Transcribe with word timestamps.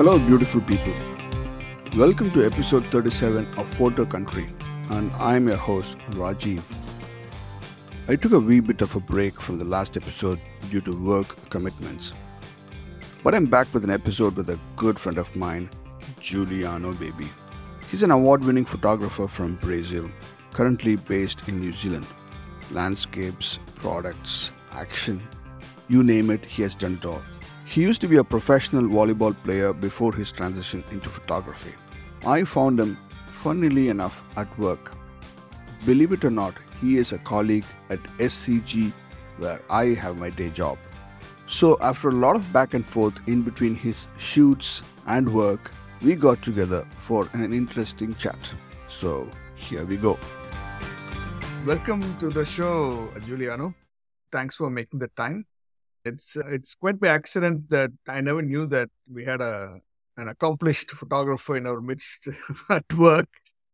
Hello, 0.00 0.18
beautiful 0.18 0.62
people. 0.62 0.94
Welcome 1.98 2.30
to 2.30 2.46
episode 2.46 2.86
37 2.86 3.46
of 3.58 3.68
Photo 3.74 4.06
Country, 4.06 4.46
and 4.88 5.12
I'm 5.12 5.46
your 5.46 5.58
host, 5.58 5.98
Rajiv. 6.12 6.62
I 8.08 8.16
took 8.16 8.32
a 8.32 8.40
wee 8.40 8.60
bit 8.60 8.80
of 8.80 8.96
a 8.96 9.00
break 9.00 9.42
from 9.42 9.58
the 9.58 9.66
last 9.66 9.98
episode 9.98 10.40
due 10.70 10.80
to 10.80 10.92
work 10.92 11.36
commitments. 11.50 12.14
But 13.22 13.34
I'm 13.34 13.44
back 13.44 13.74
with 13.74 13.84
an 13.84 13.90
episode 13.90 14.36
with 14.36 14.48
a 14.48 14.58
good 14.74 14.98
friend 14.98 15.18
of 15.18 15.36
mine, 15.36 15.68
Juliano 16.18 16.94
Baby. 16.94 17.28
He's 17.90 18.02
an 18.02 18.10
award 18.10 18.42
winning 18.42 18.64
photographer 18.64 19.28
from 19.28 19.56
Brazil, 19.56 20.10
currently 20.54 20.96
based 20.96 21.46
in 21.46 21.60
New 21.60 21.74
Zealand. 21.74 22.06
Landscapes, 22.70 23.58
products, 23.74 24.50
action, 24.72 25.20
you 25.88 26.02
name 26.02 26.30
it, 26.30 26.46
he 26.46 26.62
has 26.62 26.74
done 26.74 26.94
it 26.94 27.04
all. 27.04 27.22
He 27.70 27.82
used 27.82 28.00
to 28.00 28.08
be 28.08 28.16
a 28.16 28.24
professional 28.24 28.82
volleyball 28.82 29.32
player 29.44 29.72
before 29.72 30.12
his 30.12 30.32
transition 30.32 30.82
into 30.90 31.08
photography. 31.08 31.72
I 32.26 32.42
found 32.42 32.80
him, 32.80 32.98
funnily 33.44 33.90
enough, 33.90 34.24
at 34.36 34.58
work. 34.58 34.90
Believe 35.86 36.10
it 36.10 36.24
or 36.24 36.32
not, 36.32 36.54
he 36.80 36.96
is 36.96 37.12
a 37.12 37.18
colleague 37.18 37.64
at 37.88 38.00
SCG 38.18 38.92
where 39.38 39.60
I 39.70 39.94
have 39.94 40.18
my 40.18 40.30
day 40.30 40.50
job. 40.50 40.78
So, 41.46 41.78
after 41.80 42.08
a 42.08 42.18
lot 42.24 42.34
of 42.34 42.52
back 42.52 42.74
and 42.74 42.84
forth 42.84 43.14
in 43.28 43.42
between 43.42 43.76
his 43.76 44.08
shoots 44.16 44.82
and 45.06 45.32
work, 45.32 45.70
we 46.02 46.16
got 46.16 46.42
together 46.42 46.84
for 46.98 47.28
an 47.34 47.52
interesting 47.52 48.16
chat. 48.16 48.52
So, 48.88 49.30
here 49.54 49.84
we 49.84 49.96
go. 49.96 50.18
Welcome 51.64 52.02
to 52.18 52.30
the 52.30 52.44
show, 52.44 53.12
Juliano. 53.28 53.74
Thanks 54.32 54.56
for 54.56 54.70
making 54.70 54.98
the 54.98 55.08
time. 55.16 55.46
It's 56.04 56.36
uh, 56.36 56.48
it's 56.48 56.74
quite 56.74 56.98
by 56.98 57.08
accident 57.08 57.68
that 57.70 57.90
I 58.08 58.20
never 58.20 58.42
knew 58.42 58.66
that 58.66 58.88
we 59.10 59.24
had 59.24 59.40
a 59.40 59.80
an 60.16 60.28
accomplished 60.28 60.90
photographer 61.00 61.56
in 61.56 61.66
our 61.66 61.80
midst 61.80 62.28
at 62.70 62.92
work. 62.94 63.28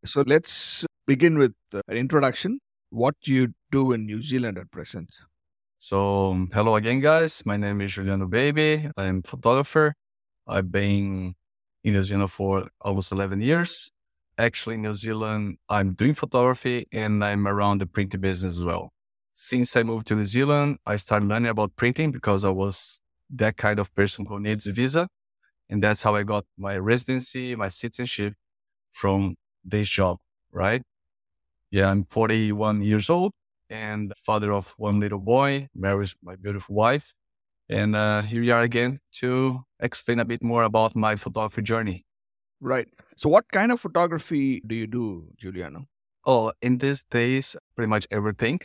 So 0.05 0.23
let's 0.25 0.85
begin 1.05 1.37
with 1.37 1.55
uh, 1.73 1.81
an 1.87 1.97
introduction. 1.97 2.59
What 2.89 3.15
you 3.23 3.53
do 3.71 3.91
in 3.91 4.05
New 4.05 4.21
Zealand 4.21 4.57
at 4.57 4.71
present? 4.71 5.09
So, 5.77 6.31
um, 6.31 6.49
hello 6.53 6.75
again, 6.75 7.01
guys. 7.01 7.45
My 7.45 7.57
name 7.57 7.81
is 7.81 7.93
Juliano 7.93 8.27
Baby. 8.27 8.89
I'm 8.97 9.21
photographer. 9.21 9.93
I've 10.47 10.71
been 10.71 11.35
in 11.83 11.93
New 11.93 12.03
Zealand 12.03 12.31
for 12.31 12.69
almost 12.81 13.11
11 13.11 13.41
years. 13.41 13.91
Actually, 14.37 14.75
in 14.75 14.83
New 14.83 14.93
Zealand, 14.93 15.57
I'm 15.67 15.93
doing 15.93 16.13
photography 16.13 16.87
and 16.91 17.23
I'm 17.23 17.47
around 17.47 17.81
the 17.81 17.87
printing 17.87 18.21
business 18.21 18.57
as 18.57 18.63
well 18.63 18.91
since 19.39 19.75
I 19.75 19.83
moved 19.83 20.07
to 20.07 20.15
New 20.15 20.25
Zealand, 20.25 20.79
I 20.87 20.95
started 20.95 21.29
learning 21.29 21.51
about 21.51 21.75
printing 21.75 22.11
because 22.11 22.43
I 22.43 22.49
was 22.49 23.01
that 23.29 23.55
kind 23.55 23.77
of 23.77 23.93
person 23.93 24.25
who 24.25 24.39
needs 24.39 24.65
a 24.65 24.73
visa. 24.73 25.07
And 25.69 25.83
that's 25.83 26.01
how 26.01 26.15
I 26.15 26.23
got 26.23 26.45
my 26.57 26.75
residency, 26.75 27.55
my 27.55 27.67
citizenship 27.67 28.33
from 28.91 29.35
this 29.63 29.89
job, 29.89 30.17
right? 30.51 30.81
Yeah, 31.69 31.91
I'm 31.91 32.05
41 32.05 32.81
years 32.81 33.11
old 33.11 33.31
and 33.69 34.11
father 34.25 34.51
of 34.51 34.73
one 34.77 34.99
little 34.99 35.19
boy, 35.19 35.67
married 35.75 36.13
my 36.23 36.35
beautiful 36.35 36.73
wife. 36.73 37.13
And 37.69 37.95
uh, 37.95 38.23
here 38.23 38.41
we 38.41 38.49
are 38.49 38.61
again 38.61 39.01
to 39.19 39.61
explain 39.79 40.19
a 40.19 40.25
bit 40.25 40.41
more 40.41 40.63
about 40.63 40.95
my 40.95 41.15
photography 41.15 41.61
journey. 41.61 42.05
Right. 42.59 42.87
So, 43.17 43.29
what 43.29 43.45
kind 43.51 43.71
of 43.71 43.79
photography 43.79 44.63
do 44.65 44.73
you 44.73 44.87
do, 44.87 45.27
Juliano? 45.37 45.85
Oh, 46.25 46.53
in 46.59 46.79
these 46.79 47.03
days, 47.03 47.55
pretty 47.75 47.89
much 47.89 48.07
everything. 48.09 48.61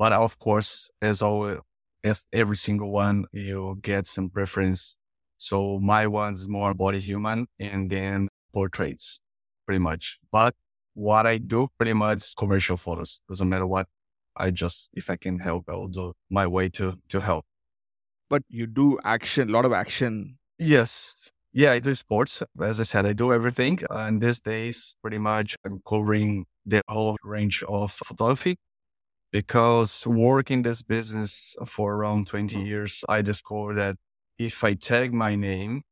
But 0.00 0.14
of 0.14 0.38
course, 0.38 0.90
as 1.02 1.20
always, 1.20 1.58
as 2.02 2.24
every 2.32 2.56
single 2.56 2.90
one, 2.90 3.26
you 3.32 3.78
get 3.82 4.06
some 4.06 4.30
preference. 4.30 4.96
So 5.36 5.78
my 5.78 6.06
one's 6.06 6.48
more 6.48 6.72
body 6.72 7.00
human 7.00 7.48
and 7.58 7.90
then 7.90 8.28
portraits 8.54 9.20
pretty 9.66 9.78
much. 9.78 10.18
But 10.32 10.54
what 10.94 11.26
I 11.26 11.36
do 11.36 11.68
pretty 11.76 11.92
much 11.92 12.34
commercial 12.34 12.78
photos. 12.78 13.20
Doesn't 13.28 13.46
matter 13.46 13.66
what. 13.66 13.88
I 14.34 14.50
just, 14.50 14.88
if 14.94 15.10
I 15.10 15.16
can 15.16 15.38
help, 15.38 15.68
I 15.68 15.74
will 15.74 15.88
do 15.88 16.14
my 16.30 16.46
way 16.46 16.70
to, 16.70 16.98
to 17.10 17.20
help. 17.20 17.44
But 18.30 18.42
you 18.48 18.66
do 18.66 18.98
action, 19.04 19.50
a 19.50 19.52
lot 19.52 19.66
of 19.66 19.72
action. 19.74 20.38
Yes. 20.58 21.30
Yeah, 21.52 21.72
I 21.72 21.78
do 21.78 21.94
sports. 21.94 22.42
As 22.58 22.80
I 22.80 22.84
said, 22.84 23.04
I 23.04 23.12
do 23.12 23.34
everything. 23.34 23.80
And 23.90 24.22
these 24.22 24.40
days, 24.40 24.96
pretty 25.02 25.18
much 25.18 25.56
I'm 25.62 25.82
covering 25.86 26.46
the 26.64 26.80
whole 26.88 27.18
range 27.22 27.62
of 27.64 27.92
photography 27.92 28.56
because 29.32 30.06
working 30.06 30.62
this 30.62 30.82
business 30.82 31.56
for 31.66 31.94
around 31.94 32.26
20 32.26 32.56
mm. 32.56 32.66
years, 32.66 33.04
I 33.08 33.22
discovered 33.22 33.76
that 33.76 33.96
if 34.38 34.64
I 34.64 34.74
tag 34.74 35.12
my 35.12 35.34
name 35.34 35.82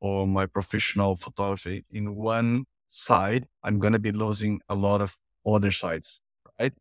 or 0.00 0.26
my 0.26 0.46
professional 0.46 1.16
photography 1.16 1.84
in 1.90 2.14
one 2.14 2.64
side, 2.86 3.46
I'm 3.62 3.78
going 3.78 3.92
to 3.92 3.98
be 3.98 4.12
losing 4.12 4.60
a 4.68 4.74
lot 4.74 5.00
of 5.00 5.16
other 5.44 5.70
sides, 5.70 6.20
right? 6.58 6.72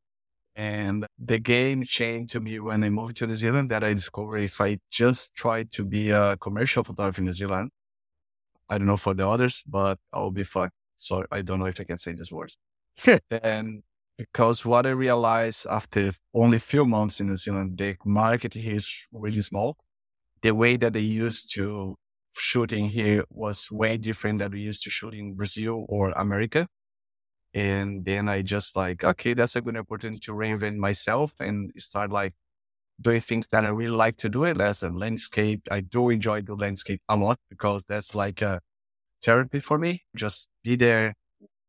And 0.55 1.05
the 1.19 1.39
game 1.39 1.83
changed 1.83 2.31
to 2.33 2.39
me 2.39 2.59
when 2.59 2.83
I 2.83 2.89
moved 2.89 3.17
to 3.17 3.27
New 3.27 3.35
Zealand 3.35 3.69
that 3.71 3.83
I 3.83 3.93
discovered 3.93 4.37
if 4.37 4.61
I 4.61 4.77
just 4.89 5.35
try 5.35 5.63
to 5.63 5.83
be 5.83 6.11
a 6.11 6.37
commercial 6.37 6.83
photographer 6.83 7.21
in 7.21 7.25
New 7.25 7.33
Zealand, 7.33 7.71
I 8.69 8.77
don't 8.77 8.87
know 8.87 8.97
for 8.97 9.13
the 9.13 9.27
others, 9.27 9.63
but 9.67 9.99
I'll 10.13 10.31
be 10.31 10.43
fine. 10.43 10.69
So 10.95 11.25
I 11.31 11.41
don't 11.41 11.59
know 11.59 11.65
if 11.65 11.79
I 11.79 11.83
can 11.83 11.97
say 11.97 12.13
these 12.13 12.31
words. 12.31 12.57
and 13.31 13.83
because 14.17 14.65
what 14.65 14.85
I 14.85 14.91
realized 14.91 15.67
after 15.69 16.11
only 16.33 16.57
a 16.57 16.61
few 16.61 16.85
months 16.85 17.19
in 17.19 17.27
New 17.27 17.37
Zealand, 17.37 17.77
the 17.77 17.97
market 18.05 18.53
here 18.53 18.75
is 18.75 19.07
really 19.11 19.41
small. 19.41 19.77
The 20.41 20.51
way 20.51 20.77
that 20.77 20.93
they 20.93 20.99
used 21.01 21.53
to 21.55 21.95
shooting 22.37 22.89
here 22.89 23.23
was 23.29 23.71
way 23.71 23.97
different 23.97 24.39
than 24.39 24.51
we 24.51 24.61
used 24.61 24.83
to 24.83 24.89
shoot 24.89 25.13
in 25.13 25.35
Brazil 25.35 25.85
or 25.89 26.11
America. 26.11 26.67
And 27.53 28.05
then 28.05 28.27
I 28.29 28.41
just 28.41 28.75
like, 28.75 29.03
okay, 29.03 29.33
that's 29.33 29.55
a 29.55 29.61
good 29.61 29.77
opportunity 29.77 30.19
to 30.21 30.33
reinvent 30.33 30.77
myself 30.77 31.33
and 31.39 31.71
start 31.77 32.11
like 32.11 32.33
doing 33.01 33.21
things 33.21 33.47
that 33.49 33.65
I 33.65 33.69
really 33.69 33.95
like 33.95 34.17
to 34.17 34.29
do 34.29 34.45
it 34.45 34.59
as 34.59 34.83
a 34.83 34.89
landscape. 34.89 35.61
I 35.71 35.81
do 35.81 36.09
enjoy 36.09 36.41
the 36.41 36.55
landscape 36.55 37.01
a 37.09 37.15
lot 37.15 37.39
because 37.49 37.83
that's 37.87 38.15
like 38.15 38.41
a 38.41 38.61
therapy 39.23 39.59
for 39.59 39.77
me. 39.77 40.03
Just 40.15 40.49
be 40.63 40.75
there, 40.75 41.15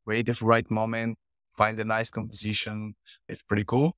wait 0.06 0.26
the 0.26 0.38
right 0.42 0.70
moment, 0.70 1.18
find 1.56 1.78
a 1.80 1.84
nice 1.84 2.10
composition. 2.10 2.94
It's 3.28 3.42
pretty 3.42 3.64
cool. 3.64 3.96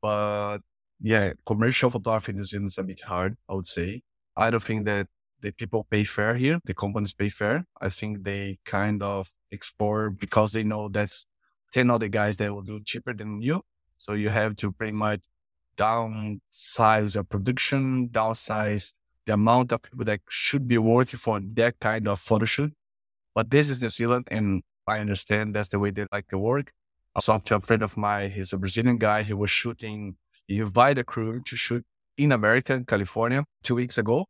But 0.00 0.58
yeah, 1.00 1.32
commercial 1.46 1.90
photography 1.90 2.32
in 2.32 2.38
New 2.38 2.44
Zealand 2.44 2.68
is 2.68 2.78
a 2.78 2.82
bit 2.84 3.00
hard, 3.00 3.36
I 3.48 3.54
would 3.54 3.66
say. 3.66 4.02
I 4.36 4.50
don't 4.50 4.62
think 4.62 4.84
that 4.86 5.06
the 5.40 5.52
people 5.52 5.86
pay 5.90 6.04
fair 6.04 6.34
here. 6.34 6.60
The 6.64 6.74
companies 6.74 7.14
pay 7.14 7.28
fair. 7.28 7.64
I 7.80 7.88
think 7.88 8.24
they 8.24 8.58
kind 8.64 9.02
of 9.02 9.32
explore 9.50 10.10
because 10.10 10.52
they 10.52 10.62
know 10.62 10.88
that's 10.88 11.26
10 11.72 11.90
other 11.90 12.08
guys 12.08 12.36
that 12.38 12.52
will 12.52 12.62
do 12.62 12.80
cheaper 12.84 13.14
than 13.14 13.40
you. 13.42 13.62
So 13.96 14.12
you 14.12 14.28
have 14.28 14.56
to 14.56 14.72
pretty 14.72 14.92
much 14.92 15.20
downsize 15.76 17.14
your 17.14 17.24
production, 17.24 18.08
downsize 18.08 18.94
the 19.26 19.34
amount 19.34 19.72
of 19.72 19.82
people 19.82 20.04
that 20.04 20.20
should 20.28 20.66
be 20.68 20.78
worthy 20.78 21.16
for 21.16 21.40
that 21.54 21.78
kind 21.80 22.08
of 22.08 22.20
photo 22.20 22.44
shoot. 22.44 22.72
But 23.34 23.50
this 23.50 23.68
is 23.68 23.80
New 23.80 23.90
Zealand 23.90 24.28
and 24.30 24.62
I 24.86 24.98
understand 24.98 25.54
that's 25.54 25.68
the 25.68 25.78
way 25.78 25.90
they 25.90 26.06
like 26.12 26.28
to 26.28 26.38
work. 26.38 26.72
I 27.14 27.20
talked 27.20 27.48
to 27.48 27.56
a 27.56 27.60
friend 27.60 27.82
of 27.82 27.96
mine. 27.96 28.30
He's 28.30 28.52
a 28.52 28.58
Brazilian 28.58 28.98
guy. 28.98 29.22
He 29.22 29.34
was 29.34 29.50
shooting, 29.50 30.16
he 30.46 30.58
invited 30.58 31.00
a 31.00 31.04
crew 31.04 31.42
to 31.44 31.56
shoot 31.56 31.84
in 32.16 32.32
America, 32.32 32.74
in 32.74 32.84
California, 32.84 33.44
two 33.62 33.74
weeks 33.74 33.98
ago. 33.98 34.26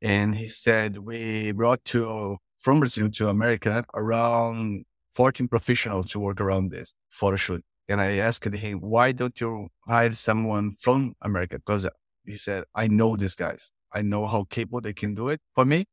And 0.00 0.36
he 0.36 0.48
said, 0.48 0.98
we 0.98 1.52
brought 1.52 1.84
to, 1.86 2.38
from 2.58 2.80
Brazil 2.80 3.10
to 3.10 3.28
America 3.28 3.84
around 3.94 4.84
14 5.14 5.48
professionals 5.48 6.10
to 6.10 6.20
work 6.20 6.40
around 6.40 6.70
this 6.70 6.94
photo 7.08 7.36
shoot. 7.36 7.64
And 7.88 8.00
I 8.00 8.16
asked 8.16 8.44
him, 8.44 8.80
why 8.80 9.12
don't 9.12 9.38
you 9.40 9.68
hire 9.86 10.14
someone 10.14 10.74
from 10.80 11.14
America? 11.20 11.58
Because 11.58 11.86
he 12.24 12.36
said, 12.36 12.64
I 12.74 12.88
know 12.88 13.16
these 13.16 13.34
guys. 13.34 13.70
I 13.92 14.02
know 14.02 14.26
how 14.26 14.44
capable 14.44 14.80
they 14.80 14.94
can 14.94 15.14
do 15.14 15.28
it 15.28 15.40
for 15.54 15.64
me. 15.64 15.84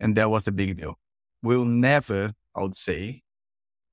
And 0.00 0.16
that 0.16 0.30
was 0.30 0.44
the 0.44 0.52
big 0.52 0.76
deal. 0.78 0.98
We'll 1.42 1.64
never, 1.64 2.32
I 2.54 2.62
would 2.62 2.74
say, 2.74 3.22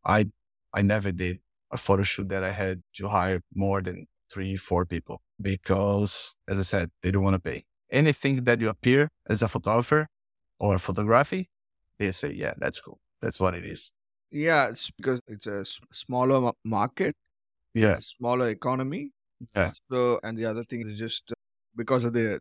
I, 0.03 0.27
I 0.73 0.81
never 0.81 1.12
did 1.12 1.39
a 1.73 1.77
photo 1.77 2.03
shoot 2.03 2.29
that 2.29 2.43
I 2.43 2.51
had 2.51 2.83
to 2.97 3.07
hire 3.09 3.41
more 3.53 3.81
than 3.81 4.07
three, 4.31 4.55
four 4.55 4.85
people 4.85 5.21
because, 5.41 6.35
as 6.47 6.59
I 6.59 6.61
said, 6.61 6.91
they 7.01 7.11
don't 7.11 7.23
want 7.23 7.35
to 7.35 7.39
pay. 7.39 7.65
Anything 7.91 8.43
that 8.45 8.61
you 8.61 8.69
appear 8.69 9.09
as 9.27 9.41
a 9.41 9.47
photographer 9.47 10.07
or 10.59 10.77
photography, 10.79 11.49
they 11.99 12.11
say, 12.11 12.31
yeah, 12.33 12.53
that's 12.57 12.79
cool. 12.79 12.99
That's 13.21 13.39
what 13.39 13.53
it 13.53 13.65
is. 13.65 13.93
Yeah, 14.31 14.69
it's 14.69 14.89
because 14.91 15.19
it's 15.27 15.47
a 15.47 15.63
smaller 15.91 16.51
market. 16.63 17.15
Yeah. 17.73 17.97
Smaller 17.99 18.49
economy. 18.49 19.11
Yeah. 19.55 19.71
So, 19.91 20.19
and 20.23 20.37
the 20.37 20.45
other 20.45 20.63
thing 20.63 20.89
is 20.89 20.97
just 20.97 21.31
uh, 21.31 21.35
because 21.75 22.03
of 22.03 22.13
the 22.13 22.39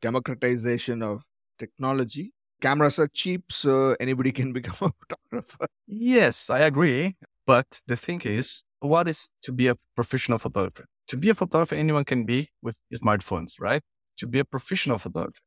democratization 0.00 1.02
of 1.02 1.22
technology, 1.58 2.32
cameras 2.60 2.98
are 2.98 3.08
cheap, 3.08 3.44
so 3.50 3.94
anybody 4.00 4.32
can 4.32 4.52
become 4.58 4.76
a 4.80 4.92
photographer. 4.98 5.66
Yes, 5.86 6.48
I 6.48 6.60
agree. 6.60 7.16
But 7.46 7.82
the 7.86 7.96
thing 7.96 8.22
is, 8.22 8.64
what 8.80 9.08
is 9.08 9.30
to 9.42 9.52
be 9.52 9.68
a 9.68 9.76
professional 9.94 10.38
photographer? 10.38 10.86
To 11.08 11.16
be 11.16 11.28
a 11.28 11.34
photographer, 11.34 11.74
anyone 11.74 12.04
can 12.04 12.24
be 12.24 12.50
with 12.62 12.76
smartphones, 12.92 13.60
right? 13.60 13.82
To 14.18 14.26
be 14.26 14.38
a 14.38 14.44
professional 14.44 14.98
photographer, 14.98 15.42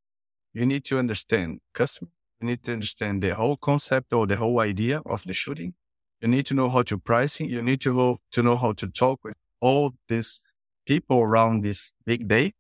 you 0.54 0.66
need 0.66 0.84
to 0.86 1.00
understand 1.00 1.60
customer, 1.74 2.12
You 2.40 2.48
need 2.48 2.64
to 2.64 2.74
understand 2.74 3.24
the 3.24 3.34
whole 3.34 3.58
concept 3.58 4.14
or 4.14 4.28
the 4.28 4.36
whole 4.36 4.60
idea 4.60 5.02
of 5.06 5.24
the 5.24 5.34
shooting. 5.34 5.74
You 6.22 6.28
need 6.28 6.46
to 6.48 6.54
know 6.54 6.70
how 6.70 6.84
to 6.84 6.98
pricing. 6.98 7.50
You 7.50 7.62
need 7.62 7.82
to 7.82 7.94
know, 7.94 8.20
to 8.32 8.44
know 8.44 8.56
how 8.56 8.74
to 8.74 8.88
talk 8.88 9.24
with 9.24 9.36
all 9.60 9.94
these 10.08 10.52
people 10.86 11.22
around 11.22 11.64
this 11.64 11.94
big 12.06 12.28
day. 12.28 12.54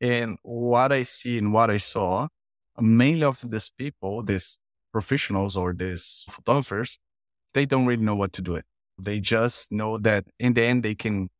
And 0.00 0.38
what 0.42 0.92
I 0.92 1.02
see 1.04 1.38
and 1.38 1.52
what 1.52 1.70
I 1.70 1.78
saw, 1.78 2.28
mainly 2.78 3.24
of 3.24 3.50
these 3.50 3.70
people, 3.70 4.22
these 4.22 4.58
professionals 4.92 5.56
or 5.56 5.72
these 5.72 6.24
photographers, 6.30 6.98
they 7.54 7.66
don't 7.66 7.86
really 7.86 8.02
know 8.02 8.16
what 8.16 8.32
to 8.34 8.42
do 8.42 8.54
it. 8.54 8.64
They 8.98 9.20
just 9.20 9.72
know 9.72 9.98
that 9.98 10.24
in 10.38 10.54
the 10.54 10.62
end, 10.62 10.82
they 10.82 10.94
can 10.94 11.30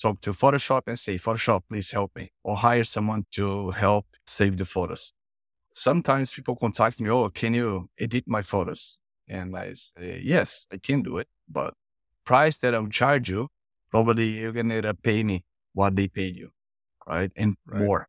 talk 0.00 0.20
to 0.22 0.32
Photoshop 0.32 0.82
and 0.86 0.98
say, 0.98 1.16
Photoshop, 1.16 1.62
please 1.68 1.90
help 1.90 2.12
me, 2.14 2.32
or 2.42 2.56
hire 2.56 2.84
someone 2.84 3.24
to 3.32 3.70
help 3.70 4.06
save 4.26 4.56
the 4.56 4.64
photos. 4.64 5.12
Sometimes 5.72 6.30
people 6.32 6.56
contact 6.56 7.00
me, 7.00 7.08
oh, 7.10 7.28
can 7.30 7.54
you 7.54 7.88
edit 7.98 8.24
my 8.26 8.42
photos? 8.42 8.98
And 9.28 9.56
I 9.56 9.72
say, 9.74 10.20
yes, 10.22 10.66
I 10.72 10.76
can 10.76 11.02
do 11.02 11.18
it, 11.18 11.28
but 11.48 11.74
price 12.24 12.58
that 12.58 12.74
I'll 12.74 12.88
charge 12.88 13.30
you, 13.30 13.48
probably 13.90 14.40
you're 14.40 14.52
going 14.52 14.68
to 14.68 14.94
pay 14.94 15.22
me 15.22 15.44
what 15.72 15.96
they 15.96 16.08
paid 16.08 16.36
you, 16.36 16.50
right? 17.06 17.30
And 17.36 17.56
right. 17.66 17.82
more. 17.82 18.08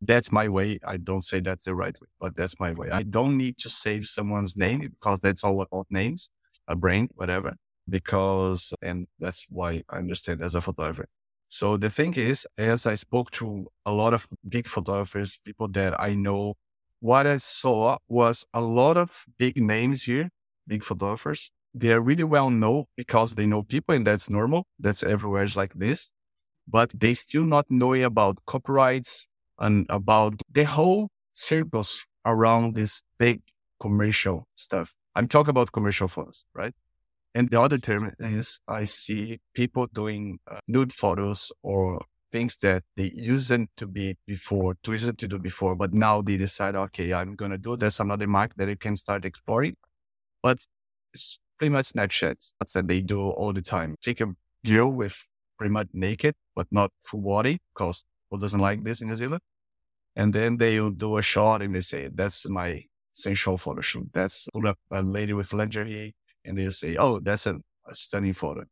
That's 0.00 0.30
my 0.30 0.48
way. 0.48 0.78
I 0.84 0.98
don't 0.98 1.22
say 1.22 1.40
that's 1.40 1.64
the 1.64 1.74
right 1.74 1.98
way, 2.00 2.08
but 2.20 2.36
that's 2.36 2.60
my 2.60 2.72
way. 2.72 2.90
I 2.90 3.02
don't 3.02 3.36
need 3.36 3.58
to 3.58 3.68
save 3.68 4.06
someone's 4.06 4.56
name 4.56 4.80
because 4.80 5.20
that's 5.20 5.42
all 5.44 5.60
about 5.60 5.86
names, 5.90 6.30
a 6.68 6.76
brain, 6.76 7.08
whatever, 7.14 7.54
because, 7.88 8.72
and 8.82 9.06
that's 9.18 9.46
why 9.50 9.82
I 9.88 9.98
understand 9.98 10.42
as 10.42 10.54
a 10.54 10.60
photographer. 10.60 11.06
So 11.48 11.76
the 11.76 11.90
thing 11.90 12.14
is, 12.14 12.46
as 12.58 12.86
I 12.86 12.96
spoke 12.96 13.30
to 13.32 13.68
a 13.86 13.92
lot 13.92 14.14
of 14.14 14.26
big 14.48 14.66
photographers, 14.66 15.40
people 15.44 15.68
that 15.68 16.00
I 16.00 16.14
know, 16.14 16.54
what 17.00 17.26
I 17.26 17.36
saw 17.38 17.98
was 18.08 18.46
a 18.54 18.60
lot 18.60 18.96
of 18.96 19.24
big 19.38 19.60
names 19.62 20.04
here, 20.04 20.30
big 20.66 20.82
photographers. 20.82 21.50
They 21.74 21.92
are 21.92 22.00
really 22.00 22.24
well 22.24 22.50
known 22.50 22.84
because 22.96 23.34
they 23.34 23.46
know 23.46 23.62
people 23.62 23.94
and 23.94 24.06
that's 24.06 24.30
normal. 24.30 24.66
That's 24.78 25.02
everywhere 25.02 25.46
like 25.54 25.74
this 25.74 26.12
but 26.66 26.90
they 26.94 27.14
still 27.14 27.44
not 27.44 27.66
knowing 27.70 28.04
about 28.04 28.38
copyrights 28.46 29.28
and 29.58 29.86
about 29.88 30.40
the 30.50 30.64
whole 30.64 31.08
circles 31.32 32.04
around 32.26 32.74
this 32.74 33.02
big 33.18 33.42
commercial 33.80 34.46
stuff. 34.54 34.94
I'm 35.14 35.28
talking 35.28 35.50
about 35.50 35.72
commercial 35.72 36.08
photos, 36.08 36.44
right? 36.54 36.74
And 37.34 37.50
the 37.50 37.60
other 37.60 37.78
term 37.78 38.12
is 38.18 38.60
I 38.68 38.84
see 38.84 39.40
people 39.54 39.88
doing 39.92 40.38
uh, 40.50 40.60
nude 40.68 40.92
photos 40.92 41.50
or 41.62 42.04
things 42.32 42.56
that 42.58 42.82
they 42.96 43.10
used 43.14 43.52
to 43.76 43.86
be 43.86 44.16
before, 44.26 44.76
to 44.82 44.98
to 44.98 45.28
do 45.28 45.38
before, 45.38 45.76
but 45.76 45.92
now 45.92 46.20
they 46.20 46.36
decide, 46.36 46.74
okay, 46.74 47.12
I'm 47.12 47.36
going 47.36 47.52
to 47.52 47.58
do 47.58 47.76
this. 47.76 48.00
another 48.00 48.26
market 48.26 48.56
that 48.58 48.68
you 48.68 48.76
can 48.76 48.96
start 48.96 49.24
exploring. 49.24 49.76
But 50.42 50.58
it's 51.12 51.38
pretty 51.58 51.70
much 51.70 51.92
Snapchats. 51.92 52.52
That's 52.58 52.72
that 52.72 52.88
they 52.88 53.00
do 53.00 53.20
all 53.20 53.52
the 53.52 53.62
time. 53.62 53.96
Take 54.02 54.20
a 54.20 54.34
girl 54.66 54.90
with 54.90 55.26
pretty 55.58 55.72
much 55.72 55.88
naked, 55.92 56.34
but 56.56 56.66
not 56.70 56.90
full 57.04 57.20
body 57.20 57.58
because 57.72 58.04
who 58.30 58.38
doesn't 58.38 58.60
like 58.60 58.82
this 58.84 59.00
in 59.00 59.08
New 59.08 59.16
Zealand? 59.16 59.42
And 60.16 60.32
then 60.32 60.56
they'll 60.56 60.90
do 60.90 61.16
a 61.16 61.22
shot 61.22 61.62
and 61.62 61.74
they 61.74 61.80
say, 61.80 62.08
that's 62.12 62.48
my 62.48 62.84
sensual 63.14 63.56
photo 63.56 63.80
shoot. 63.80 64.10
That's 64.12 64.48
a 64.90 65.02
lady 65.02 65.32
with 65.32 65.52
lingerie. 65.52 66.14
And 66.44 66.58
they'll 66.58 66.72
say, 66.72 66.96
oh, 66.96 67.20
that's 67.20 67.46
a, 67.46 67.56
a 67.88 67.94
stunning 67.94 68.34
photo. 68.34 68.64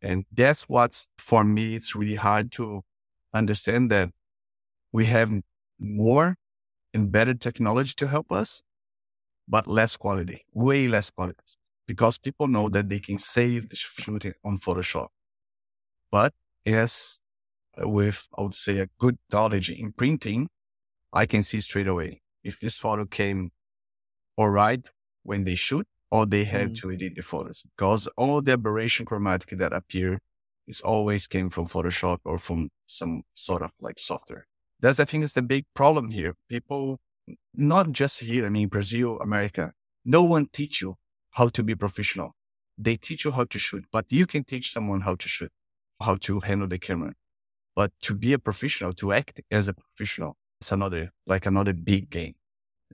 And 0.00 0.24
that's 0.32 0.62
what's 0.62 1.08
for 1.18 1.44
me, 1.44 1.74
it's 1.74 1.94
really 1.94 2.14
hard 2.14 2.50
to 2.52 2.82
understand 3.34 3.90
that 3.90 4.10
we 4.92 5.04
have 5.06 5.30
more 5.78 6.36
and 6.94 7.12
better 7.12 7.34
technology 7.34 7.94
to 7.96 8.08
help 8.08 8.32
us, 8.32 8.62
but 9.46 9.66
less 9.66 9.96
quality, 9.96 10.44
way 10.52 10.88
less 10.88 11.10
quality 11.10 11.38
because 11.86 12.18
people 12.18 12.48
know 12.48 12.68
that 12.68 12.88
they 12.88 12.98
can 12.98 13.18
save 13.18 13.68
the 13.68 13.76
shooting 13.76 14.34
on 14.44 14.58
Photoshop. 14.58 15.08
But 16.10 16.32
yes, 16.64 17.20
with, 17.78 18.28
I 18.36 18.42
would 18.42 18.54
say, 18.54 18.78
a 18.78 18.88
good 18.98 19.18
knowledge 19.32 19.70
in 19.70 19.92
printing, 19.92 20.48
I 21.12 21.26
can 21.26 21.42
see 21.42 21.60
straight 21.60 21.86
away 21.88 22.22
if 22.42 22.60
this 22.60 22.78
photo 22.78 23.04
came 23.04 23.50
all 24.36 24.50
right 24.50 24.88
when 25.22 25.44
they 25.44 25.54
shoot 25.54 25.86
or 26.10 26.26
they 26.26 26.44
have 26.44 26.70
mm. 26.70 26.80
to 26.80 26.90
edit 26.90 27.14
the 27.14 27.22
photos 27.22 27.62
because 27.76 28.06
all 28.16 28.42
the 28.42 28.52
aberration 28.52 29.06
chromatic 29.06 29.58
that 29.58 29.72
appear 29.72 30.20
is 30.66 30.80
always 30.80 31.26
came 31.26 31.50
from 31.50 31.66
Photoshop 31.66 32.18
or 32.24 32.38
from 32.38 32.70
some 32.86 33.22
sort 33.34 33.62
of 33.62 33.70
like 33.80 33.98
software. 33.98 34.46
That's, 34.80 35.00
I 35.00 35.04
think, 35.04 35.24
is 35.24 35.32
the 35.32 35.42
big 35.42 35.64
problem 35.74 36.10
here. 36.10 36.34
People, 36.48 37.00
not 37.54 37.92
just 37.92 38.20
here, 38.20 38.46
I 38.46 38.48
mean, 38.48 38.68
Brazil, 38.68 39.18
America, 39.20 39.72
no 40.04 40.22
one 40.22 40.48
teach 40.52 40.80
you 40.80 40.96
how 41.32 41.48
to 41.48 41.62
be 41.62 41.74
professional. 41.74 42.34
They 42.76 42.96
teach 42.96 43.24
you 43.24 43.32
how 43.32 43.44
to 43.44 43.58
shoot, 43.58 43.84
but 43.92 44.10
you 44.10 44.26
can 44.26 44.44
teach 44.44 44.72
someone 44.72 45.02
how 45.02 45.14
to 45.14 45.28
shoot 45.28 45.52
how 46.00 46.16
to 46.16 46.40
handle 46.40 46.68
the 46.68 46.78
camera. 46.78 47.14
But 47.74 47.92
to 48.02 48.14
be 48.14 48.32
a 48.32 48.38
professional, 48.38 48.92
to 48.94 49.12
act 49.12 49.40
as 49.50 49.68
a 49.68 49.74
professional, 49.74 50.36
it's 50.60 50.72
another, 50.72 51.10
like 51.26 51.46
another 51.46 51.72
big 51.72 52.10
game. 52.10 52.34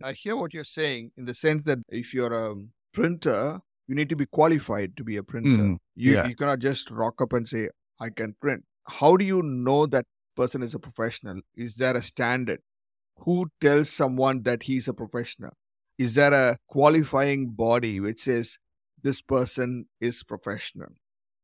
I 0.02 0.12
hear 0.12 0.36
what 0.36 0.54
you're 0.54 0.64
saying 0.64 1.12
in 1.16 1.24
the 1.24 1.34
sense 1.34 1.62
that 1.64 1.78
if 1.88 2.14
you're 2.14 2.32
a 2.32 2.54
printer, 2.92 3.60
you 3.86 3.94
need 3.94 4.08
to 4.10 4.16
be 4.16 4.26
qualified 4.26 4.96
to 4.96 5.04
be 5.04 5.16
a 5.16 5.22
printer. 5.22 5.62
Mm, 5.62 5.78
you, 5.96 6.14
yeah. 6.14 6.26
you 6.26 6.36
cannot 6.36 6.58
just 6.58 6.90
rock 6.90 7.20
up 7.20 7.32
and 7.32 7.48
say, 7.48 7.68
I 8.00 8.10
can 8.10 8.34
print. 8.40 8.64
How 8.86 9.16
do 9.16 9.24
you 9.24 9.42
know 9.42 9.86
that 9.86 10.06
person 10.36 10.62
is 10.62 10.74
a 10.74 10.78
professional? 10.78 11.40
Is 11.56 11.76
there 11.76 11.96
a 11.96 12.02
standard? 12.02 12.60
Who 13.24 13.48
tells 13.60 13.90
someone 13.90 14.42
that 14.42 14.64
he's 14.64 14.88
a 14.88 14.94
professional? 14.94 15.50
Is 15.98 16.14
there 16.14 16.32
a 16.32 16.58
qualifying 16.68 17.50
body 17.50 17.98
which 17.98 18.20
says 18.20 18.58
this 19.02 19.20
person 19.20 19.86
is 20.00 20.22
professional? 20.22 20.90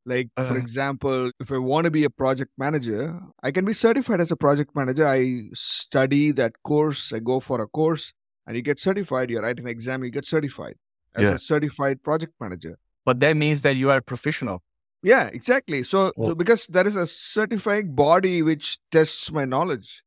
Like, 0.06 0.28
uh, 0.36 0.44
for 0.46 0.56
example, 0.56 1.30
if 1.40 1.50
I 1.50 1.58
want 1.58 1.86
to 1.86 1.90
be 1.90 2.04
a 2.04 2.10
project 2.10 2.52
manager, 2.58 3.18
I 3.42 3.50
can 3.50 3.64
be 3.64 3.72
certified 3.72 4.20
as 4.20 4.30
a 4.30 4.36
project 4.36 4.76
manager. 4.76 5.06
I 5.06 5.48
study 5.54 6.30
that 6.32 6.52
course, 6.62 7.12
I 7.12 7.20
go 7.20 7.40
for 7.40 7.60
a 7.62 7.66
course, 7.66 8.12
and 8.46 8.56
you 8.56 8.62
get 8.62 8.80
certified. 8.80 9.30
You 9.30 9.40
write 9.40 9.58
an 9.58 9.66
exam, 9.66 10.04
you 10.04 10.10
get 10.10 10.26
certified 10.26 10.76
as 11.14 11.22
yeah. 11.22 11.34
a 11.34 11.38
certified 11.38 12.02
project 12.02 12.34
manager. 12.40 12.76
But 13.04 13.20
that 13.20 13.36
means 13.36 13.62
that 13.62 13.76
you 13.76 13.90
are 13.90 14.00
professional. 14.00 14.62
Yeah, 15.02 15.26
exactly. 15.26 15.82
So, 15.82 16.12
so 16.16 16.34
because 16.34 16.66
there 16.66 16.86
is 16.86 16.96
a 16.96 17.06
certifying 17.06 17.94
body 17.94 18.40
which 18.40 18.78
tests 18.90 19.30
my 19.30 19.44
knowledge. 19.44 20.02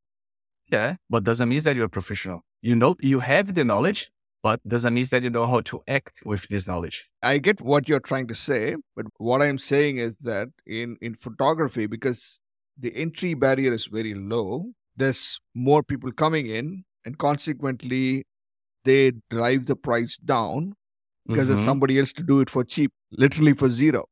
Yeah, 0.72 0.96
but 1.10 1.24
doesn't 1.24 1.48
mean 1.48 1.62
that 1.62 1.75
you're 1.75 1.88
professional. 1.88 2.41
You 2.62 2.75
know, 2.75 2.96
you 3.00 3.20
have 3.20 3.53
the 3.53 3.63
knowledge, 3.63 4.12
but 4.41 4.60
doesn't 4.67 4.94
mean 4.94 5.06
that 5.12 5.22
you 5.22 5.29
know 5.29 5.46
how 5.46 5.62
to 5.62 5.82
act 5.88 6.22
with 6.25 6.48
this 6.48 6.67
knowledge. 6.67 7.10
I 7.22 7.38
get 7.38 7.62
what 7.62 7.88
you're 7.88 8.00
trying 8.00 8.27
to 8.27 8.36
say, 8.36 8.75
but 8.96 9.06
what 9.17 9.41
I'm 9.44 9.60
saying 9.60 9.98
is 9.98 10.17
that 10.22 10.50
in, 10.65 10.98
in 11.00 11.13
photography, 11.13 11.86
because 11.86 12.39
the 12.77 12.96
entry 12.96 13.36
barrier 13.36 13.72
is 13.72 13.86
very 13.86 14.15
low, 14.15 14.72
there's 14.96 15.39
more 15.53 15.84
people 15.84 16.12
coming 16.12 16.48
in, 16.48 16.86
and 17.06 17.18
consequently, 17.18 18.25
they 18.84 19.13
drive 19.30 19.66
the 19.66 19.75
price 19.75 20.18
down 20.18 20.74
because 21.25 21.46
mm-hmm. 21.46 21.54
there's 21.54 21.66
somebody 21.66 22.00
else 22.00 22.13
to 22.13 22.24
do 22.24 22.39
it 22.39 22.50
for 22.50 22.63
cheap, 22.63 22.92
literally 23.12 23.54
for 23.54 23.70
zero. 23.70 24.06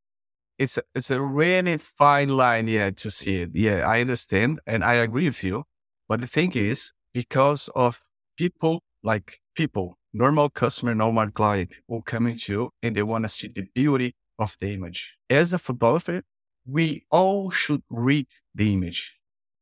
It's 0.58 0.78
a, 0.78 0.84
it's 0.94 1.12
a 1.12 1.22
really 1.22 1.78
fine 1.78 2.30
line, 2.30 2.68
yeah, 2.68 2.90
to 2.92 3.12
see 3.12 3.38
it. 3.42 3.52
Yeah, 3.54 3.88
I 3.88 4.02
understand 4.02 4.60
and 4.66 4.84
I 4.84 4.96
agree 4.96 5.26
with 5.26 5.44
you. 5.44 5.64
But 6.08 6.22
the 6.22 6.28
thing 6.28 6.52
is, 6.54 6.94
because 7.14 7.70
of 7.76 8.02
people 8.38 8.84
like 9.04 9.40
people 9.56 9.98
normal 10.14 10.50
customer, 10.50 10.96
normal 10.96 11.30
client 11.30 11.74
will 11.88 12.02
come 12.02 12.26
into 12.28 12.52
you 12.52 12.70
and 12.82 12.96
they 12.96 13.04
want 13.04 13.26
to 13.26 13.30
see 13.30 13.50
the 13.50 13.68
beauty 13.74 14.16
of 14.40 14.56
the 14.60 14.74
image. 14.74 15.18
As 15.30 15.52
a 15.54 15.60
photographer, 15.60 16.24
we 16.66 17.06
all 17.12 17.50
should 17.52 17.84
read 17.90 18.28
the 18.54 18.74
image, 18.74 19.20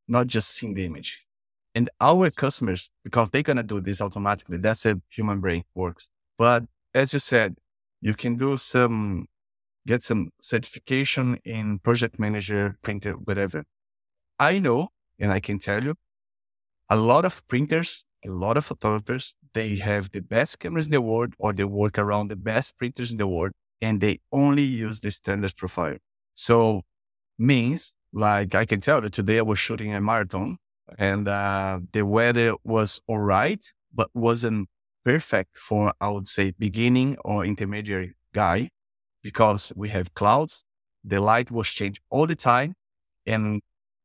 not 0.08 0.28
just 0.28 0.52
see 0.52 0.74
the 0.74 0.86
image. 0.86 1.23
And 1.76 1.90
our 2.00 2.30
customers, 2.30 2.92
because 3.04 3.32
they're 3.32 3.42
going 3.42 3.58
to 3.58 3.64
do 3.64 3.82
this 3.82 4.02
automatically, 4.02 4.58
that's 4.58 4.84
how 4.84 4.96
human 5.10 5.40
brain 5.40 5.64
works. 5.74 6.10
But 6.38 6.66
as 6.94 7.14
you 7.14 7.20
said, 7.20 7.58
you 8.02 8.14
can 8.14 8.36
do 8.36 8.58
some, 8.58 9.26
get 9.88 10.04
some 10.04 10.30
certification 10.40 11.40
in 11.44 11.80
project 11.80 12.20
manager, 12.20 12.78
printer, 12.82 13.14
whatever. 13.14 13.64
I 14.40 14.60
know, 14.60 14.90
and 15.20 15.32
I 15.32 15.40
can 15.40 15.58
tell 15.58 15.84
you, 15.84 15.96
a 16.90 16.96
lot 16.96 17.26
of 17.26 17.48
printers 17.48 18.06
a 18.26 18.30
lot 18.30 18.58
of 18.58 18.66
photographers, 18.66 19.36
they 19.54 19.76
have 19.76 20.12
the 20.12 20.22
best 20.22 20.60
cameras 20.60 20.88
in 20.88 20.92
the 20.92 21.02
world 21.02 21.34
or 21.38 21.54
they 21.54 21.64
work 21.64 21.98
around 21.98 22.30
the 22.30 22.36
best 22.36 22.78
printers 22.78 23.12
in 23.12 23.18
the 23.18 23.28
world 23.28 23.52
and 23.82 24.02
they 24.02 24.20
only 24.32 24.64
use 24.64 25.00
the 25.02 25.12
standard 25.12 25.56
profile. 25.58 25.98
So 26.34 26.84
means 27.38 27.96
like 28.14 28.56
I 28.56 28.66
can 28.66 28.80
tell 28.80 29.02
that 29.02 29.14
today 29.14 29.40
I 29.40 29.42
was 29.42 29.60
shooting 29.60 29.94
a 29.94 30.02
marathon 30.02 30.58
and 30.98 31.28
uh, 31.28 31.80
the 31.92 32.06
weather 32.06 32.56
was 32.64 33.02
all 33.08 33.20
right, 33.20 33.64
but 33.94 34.10
wasn't 34.14 34.70
perfect 35.06 35.58
for, 35.58 35.94
I 36.02 36.10
would 36.10 36.28
say, 36.28 36.54
beginning 36.58 37.18
or 37.26 37.46
intermediary 37.46 38.16
guy 38.34 38.70
because 39.22 39.72
we 39.76 39.90
have 39.90 40.14
clouds. 40.14 40.64
The 41.04 41.20
light 41.20 41.52
was 41.52 41.68
changed 41.70 42.02
all 42.10 42.28
the 42.28 42.36
time. 42.36 42.76
And 43.26 43.62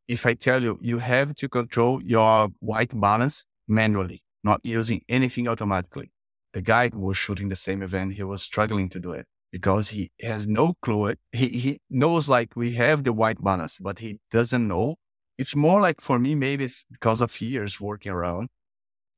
if 0.09 0.27
I 0.27 0.35
tell 0.35 0.63
you, 0.63 0.79
you 0.81 0.99
have 0.99 1.35
to 1.37 1.49
control 1.49 2.03
your 2.03 2.49
white 2.61 2.99
balance 2.99 3.45
manually, 3.69 4.23
not 4.45 4.61
using 4.65 5.03
anything 5.09 5.49
automatically. 5.49 6.11
the 6.53 6.63
guy 6.63 6.91
was 6.95 7.17
shooting 7.17 7.49
the 7.49 7.57
same 7.57 7.83
event, 7.83 8.15
he 8.15 8.23
was 8.23 8.43
struggling 8.43 8.89
to 8.91 8.99
do 8.99 9.13
it 9.13 9.27
because 9.53 9.91
he 9.91 10.11
has 10.21 10.47
no 10.47 10.75
clue. 10.83 11.15
He, 11.33 11.49
he 11.49 11.81
knows 11.91 12.29
like 12.29 12.57
we 12.57 12.73
have 12.75 13.05
the 13.05 13.13
white 13.13 13.43
balance, 13.43 13.79
but 13.79 13.99
he 14.01 14.19
doesn't 14.31 14.67
know. 14.67 14.97
It's 15.39 15.55
more 15.55 15.81
like 15.81 16.01
for 16.01 16.19
me, 16.19 16.35
maybe 16.35 16.65
it's 16.65 16.85
because 16.91 17.21
of 17.21 17.41
years 17.41 17.81
working 17.81 18.13
around. 18.13 18.49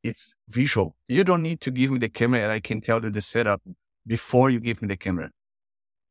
It's 0.02 0.34
visual. 0.48 0.96
You 1.08 1.24
don't 1.24 1.42
need 1.42 1.60
to 1.62 1.70
give 1.70 1.90
me 1.90 1.98
the 1.98 2.08
camera 2.08 2.40
and 2.40 2.52
I 2.52 2.60
can 2.60 2.80
tell 2.80 3.02
you 3.02 3.10
the 3.10 3.20
setup 3.20 3.62
before 4.06 4.50
you 4.50 4.60
give 4.60 4.82
me 4.82 4.88
the 4.88 4.96
camera 4.96 5.30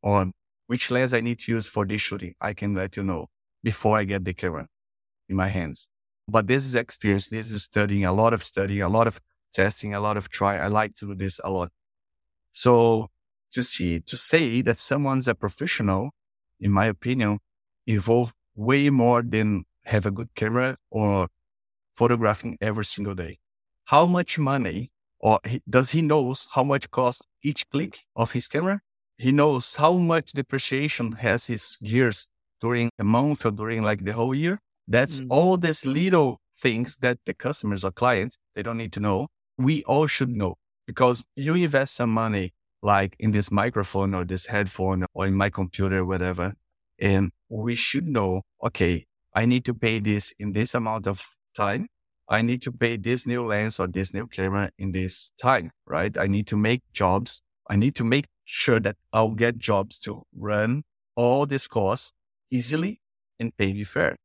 on 0.04 0.34
which 0.68 0.92
lens 0.92 1.14
I 1.14 1.22
need 1.22 1.40
to 1.40 1.52
use 1.52 1.68
for 1.68 1.86
this 1.86 2.02
shooting. 2.02 2.34
I 2.42 2.54
can 2.54 2.74
let 2.74 2.98
you 2.98 3.04
know 3.04 3.28
before 3.64 3.98
I 3.98 4.04
get 4.04 4.26
the 4.26 4.34
camera 4.34 4.68
in 5.28 5.36
my 5.36 5.48
hands. 5.48 5.90
But 6.28 6.48
this 6.48 6.66
is 6.66 6.76
experience. 6.76 7.28
This 7.28 7.50
is 7.50 7.64
studying, 7.64 8.06
a 8.06 8.14
lot 8.14 8.34
of 8.34 8.44
studying, 8.44 8.82
a 8.82 8.90
lot 8.90 9.08
of 9.08 9.20
testing, 9.52 9.94
a 9.94 10.00
lot 10.00 10.18
of 10.18 10.30
try. 10.30 10.58
I 10.58 10.68
like 10.68 10.94
to 10.96 11.08
do 11.08 11.16
this 11.16 11.40
a 11.44 11.50
lot. 11.50 11.72
So 12.52 13.10
to 13.52 13.64
see, 13.64 14.00
to 14.02 14.18
say 14.18 14.62
that 14.62 14.78
someone's 14.78 15.28
a 15.28 15.34
professional, 15.36 16.12
in 16.60 16.72
my 16.72 16.86
opinion, 16.86 17.40
involve 17.88 18.34
way 18.56 18.90
more 18.90 19.24
than 19.24 19.66
have 19.90 20.06
a 20.06 20.12
good 20.12 20.30
camera 20.36 20.78
or 20.90 21.28
photographing 21.96 22.58
every 22.62 22.86
single 22.86 23.16
day. 23.16 23.40
How 23.86 24.06
much 24.06 24.38
money 24.38 24.92
or 25.20 25.40
he, 25.46 25.62
does 25.70 25.90
he 25.92 26.02
knows 26.02 26.48
how 26.54 26.64
much 26.64 26.90
cost 26.92 27.28
each 27.44 27.70
click 27.70 28.06
of 28.16 28.32
his 28.32 28.48
camera? 28.48 28.82
He 29.18 29.32
knows 29.32 29.76
how 29.76 29.94
much 29.94 30.32
depreciation 30.32 31.14
has 31.14 31.48
his 31.48 31.78
gears 31.84 32.28
during 32.62 32.90
a 32.98 33.04
month 33.04 33.46
or 33.46 33.52
during 33.52 33.84
like 33.84 34.06
the 34.06 34.14
whole 34.14 34.34
year. 34.34 34.60
That's 34.88 35.20
mm. 35.22 35.28
all 35.30 35.58
these 35.58 35.86
little 35.86 36.40
things 36.58 36.98
that 36.98 37.18
the 37.26 37.34
customers 37.34 37.84
or 37.84 37.92
clients, 37.92 38.38
they 38.56 38.64
don't 38.64 38.78
need 38.78 38.94
to 38.94 39.00
know. 39.00 39.28
We 39.58 39.84
all 39.84 40.08
should 40.08 40.36
know 40.36 40.56
because 40.88 41.24
you 41.36 41.56
invest 41.56 41.96
some 41.96 42.12
money 42.12 42.54
like 42.82 43.16
in 43.20 43.32
this 43.32 43.52
microphone 43.52 44.14
or 44.14 44.24
this 44.24 44.46
headphone 44.46 45.06
or 45.14 45.26
in 45.28 45.34
my 45.34 45.50
computer, 45.50 46.06
whatever. 46.06 46.54
And 46.98 47.32
we 47.50 47.76
should 47.76 48.08
know, 48.08 48.44
okay, 48.64 49.06
I 49.40 49.46
need 49.46 49.64
to 49.66 49.74
pay 49.74 50.00
this 50.00 50.34
in 50.38 50.52
this 50.52 50.76
amount 50.76 51.08
of 51.08 51.26
time. 51.56 51.88
I 52.28 52.42
need 52.42 52.62
to 52.64 52.74
pay 52.74 52.98
this 52.98 53.26
new 53.26 53.46
lens 53.46 53.80
or 53.80 53.88
this 53.88 54.14
new 54.14 54.28
camera 54.28 54.70
in 54.78 54.92
this 54.92 55.32
time, 55.42 55.72
right? 55.88 56.18
I 56.18 56.28
need 56.28 56.46
to 56.48 56.58
make 56.58 56.82
jobs. 56.92 57.42
I 57.70 57.78
need 57.78 57.96
to 57.96 58.04
make 58.04 58.26
sure 58.44 58.82
that 58.82 58.98
I'll 59.14 59.38
get 59.46 59.58
jobs 59.58 59.98
to 60.00 60.24
run 60.36 60.84
all 61.16 61.46
these 61.46 61.68
costs 61.68 62.12
easily 62.52 63.00
and 63.40 63.56
pay 63.56 63.72
me 63.72 63.86
fair. 63.86 64.18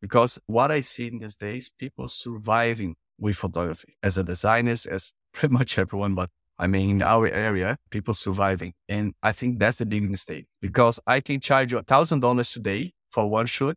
Because 0.00 0.38
what 0.46 0.70
I 0.70 0.82
see 0.82 1.08
in 1.08 1.18
these 1.18 1.34
days, 1.34 1.72
people 1.76 2.06
surviving 2.06 2.94
with 3.18 3.34
photography 3.34 3.96
as 4.04 4.18
a 4.18 4.22
designers, 4.22 4.86
as 4.86 5.14
pretty 5.32 5.52
much 5.52 5.80
everyone, 5.80 6.14
but 6.14 6.30
I 6.60 6.68
mean, 6.68 6.90
in 6.90 7.02
our 7.02 7.26
area, 7.26 7.76
people 7.90 8.14
surviving. 8.14 8.74
And 8.88 9.14
I 9.20 9.32
think 9.32 9.58
that's 9.58 9.80
a 9.80 9.86
big 9.86 10.08
mistake 10.08 10.46
because 10.60 11.00
I 11.08 11.18
can 11.18 11.40
charge 11.40 11.72
you 11.72 11.78
a 11.78 11.82
thousand 11.82 12.20
dollars 12.20 12.52
today 12.52 12.92
for 13.10 13.28
one 13.28 13.46
shoot. 13.46 13.76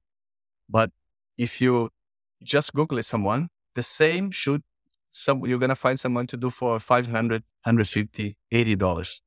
But 0.70 0.92
if 1.38 1.62
you 1.62 1.90
just 2.44 2.74
Google 2.74 3.02
someone, 3.04 3.50
the 3.76 3.84
same 3.84 4.32
should 4.32 4.64
some, 5.10 5.46
you're 5.46 5.60
going 5.60 5.70
to 5.70 5.76
find 5.76 6.00
someone 6.00 6.28
to 6.28 6.38
do 6.38 6.50
for 6.50 6.80
500, 6.80 7.44
150, 7.64 8.38
80 8.52 8.76
dollars. 8.76 9.22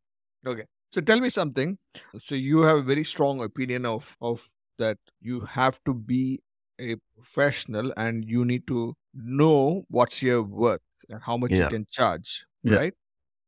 Okay. 0.47 0.65
So 0.93 1.01
tell 1.01 1.21
me 1.21 1.31
something. 1.31 1.79
So 2.23 2.35
you 2.35 2.63
have 2.63 2.79
a 2.79 2.83
very 2.83 3.05
strong 3.05 3.43
opinion 3.43 3.87
of, 3.87 4.17
of 4.21 4.49
that 4.79 4.99
you 5.21 5.41
have 5.41 5.79
to 5.85 5.95
be 5.95 6.41
a 6.81 6.97
professional 7.17 7.93
and 7.97 8.25
you 8.25 8.45
need 8.45 8.67
to 8.67 8.95
know 9.15 9.85
what's 9.89 10.23
your 10.23 10.43
worth 10.43 10.81
and 11.09 11.23
how 11.23 11.37
much 11.37 11.53
yeah. 11.53 11.65
you 11.65 11.69
can 11.69 11.87
charge. 11.91 12.45
Yeah. 12.63 12.77
Right. 12.77 12.95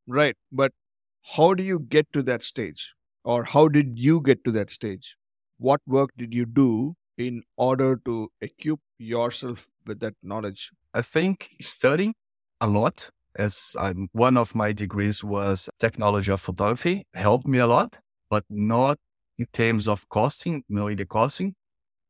Right. 0.07 0.37
But 0.53 0.73
how 1.23 1.55
do 1.55 1.63
you 1.63 1.81
get 1.81 2.13
to 2.13 2.23
that 2.25 2.43
stage? 2.43 2.95
Or 3.25 3.45
how 3.45 3.69
did 3.69 3.99
you 3.99 4.21
get 4.21 4.45
to 4.45 4.53
that 4.53 4.71
stage? 4.71 5.17
What 5.59 5.81
work 5.87 6.11
did 6.17 6.35
you 6.35 6.45
do 6.45 6.95
in 7.27 7.43
order 7.57 7.97
to 8.05 8.31
equip 8.41 8.81
yourself 8.99 9.69
with 9.87 10.01
that 10.01 10.15
knowledge? 10.23 10.71
I 10.95 11.03
think 11.03 11.51
studying 11.61 12.15
a 12.61 12.67
lot, 12.67 13.11
as 13.37 13.75
I'm, 13.79 14.09
one 14.13 14.37
of 14.37 14.55
my 14.55 14.73
degrees 14.73 15.25
was 15.25 15.69
technology 15.79 16.31
of 16.33 16.41
photography, 16.41 17.07
helped 17.15 17.47
me 17.47 17.59
a 17.59 17.67
lot, 17.67 17.97
but 18.31 18.45
not 18.49 18.99
in 19.39 19.47
terms 19.53 19.89
of 19.89 20.09
costing, 20.09 20.65
knowing 20.69 20.97
the 20.97 21.07
costing. 21.07 21.55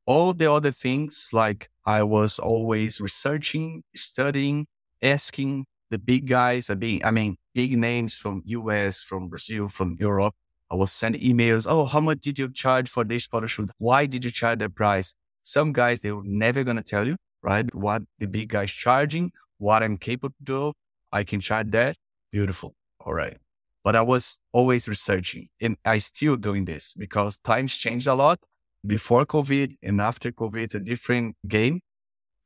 All 0.04 0.34
the 0.34 0.50
other 0.50 0.72
things, 0.72 1.30
like 1.32 1.70
I 1.86 2.02
was 2.02 2.38
always 2.38 3.00
researching, 3.00 3.84
studying, 3.94 4.66
asking 5.00 5.66
the 5.90 5.98
big 5.98 6.26
guys, 6.26 6.70
I 6.70 6.74
mean, 6.74 7.00
I 7.04 7.10
mean, 7.10 7.36
big 7.54 7.78
names 7.78 8.14
from 8.14 8.42
US, 8.46 9.02
from 9.02 9.28
Brazil, 9.28 9.68
from 9.68 9.96
Europe. 10.00 10.34
I 10.72 10.74
was 10.74 10.90
sending 10.90 11.20
emails. 11.20 11.66
Oh, 11.68 11.84
how 11.84 12.00
much 12.00 12.22
did 12.22 12.38
you 12.38 12.50
charge 12.50 12.88
for 12.88 13.04
this 13.04 13.26
photo 13.26 13.46
shoot? 13.46 13.70
Why 13.76 14.06
did 14.06 14.24
you 14.24 14.30
charge 14.30 14.60
that 14.60 14.74
price? 14.74 15.14
Some 15.42 15.74
guys, 15.74 16.00
they 16.00 16.12
were 16.12 16.22
never 16.24 16.64
going 16.64 16.78
to 16.78 16.82
tell 16.82 17.06
you, 17.06 17.16
right? 17.42 17.72
What 17.74 18.04
the 18.18 18.26
big 18.26 18.48
guys 18.48 18.70
charging, 18.70 19.32
what 19.58 19.82
I'm 19.82 19.98
capable 19.98 20.34
to 20.38 20.44
do. 20.44 20.72
I 21.12 21.24
can 21.24 21.40
charge 21.40 21.70
that. 21.72 21.96
Beautiful. 22.30 22.74
All 23.04 23.12
right. 23.12 23.36
But 23.84 23.96
I 23.96 24.00
was 24.00 24.40
always 24.52 24.88
researching 24.88 25.48
and 25.60 25.76
I 25.84 25.98
still 25.98 26.36
doing 26.36 26.64
this 26.64 26.94
because 26.96 27.36
times 27.38 27.76
changed 27.76 28.06
a 28.06 28.14
lot 28.14 28.38
before 28.86 29.26
COVID 29.26 29.76
and 29.82 30.00
after 30.00 30.32
COVID. 30.32 30.56
It's 30.56 30.74
a 30.74 30.80
different 30.80 31.36
game. 31.46 31.82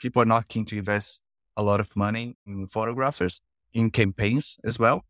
People 0.01 0.23
are 0.23 0.27
not 0.27 0.49
keen 0.49 0.65
to 0.67 0.79
invest 0.79 1.23
a 1.57 1.63
lot 1.63 1.79
of 1.79 1.95
money 1.95 2.37
in 2.45 2.67
photographers 2.67 3.41
in 3.73 3.91
campaigns 3.91 4.59
as 4.65 4.81
well. 4.81 5.05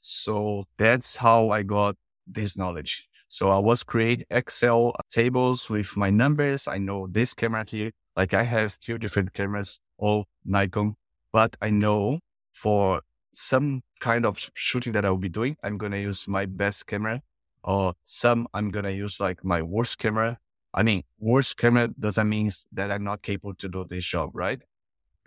So 0.00 0.66
that's 0.76 1.16
how 1.16 1.48
I 1.50 1.62
got 1.62 1.96
this 2.32 2.56
knowledge. 2.56 3.08
So 3.28 3.50
I 3.50 3.58
was 3.58 3.82
create 3.84 4.26
Excel 4.30 4.94
tables 5.10 5.70
with 5.70 5.96
my 5.96 6.10
numbers. 6.10 6.66
I 6.66 6.78
know 6.78 7.06
this 7.06 7.34
camera 7.34 7.64
here, 7.68 7.92
like 8.16 8.34
I 8.34 8.42
have 8.42 8.78
two 8.80 8.98
different 8.98 9.32
cameras, 9.32 9.80
all 9.98 10.26
Nikon, 10.44 10.96
but 11.32 11.56
I 11.60 11.70
know 11.70 12.20
for 12.52 13.02
some 13.32 13.82
kind 14.00 14.26
of 14.26 14.50
shooting 14.54 14.92
that 14.94 15.04
I'll 15.04 15.16
be 15.16 15.28
doing, 15.28 15.56
I'm 15.62 15.78
going 15.78 15.92
to 15.92 16.00
use 16.00 16.26
my 16.26 16.46
best 16.46 16.86
camera 16.86 17.22
or 17.62 17.94
some 18.02 18.48
I'm 18.54 18.70
going 18.70 18.84
to 18.84 18.92
use 18.92 19.20
like 19.20 19.44
my 19.44 19.62
worst 19.62 19.98
camera. 19.98 20.38
I 20.74 20.82
mean, 20.82 21.04
worst 21.18 21.56
camera 21.56 21.88
doesn't 21.98 22.28
mean 22.28 22.50
that 22.72 22.90
I'm 22.90 23.04
not 23.04 23.22
capable 23.22 23.54
to 23.54 23.68
do 23.68 23.84
this 23.84 24.04
job, 24.04 24.30
right? 24.34 24.60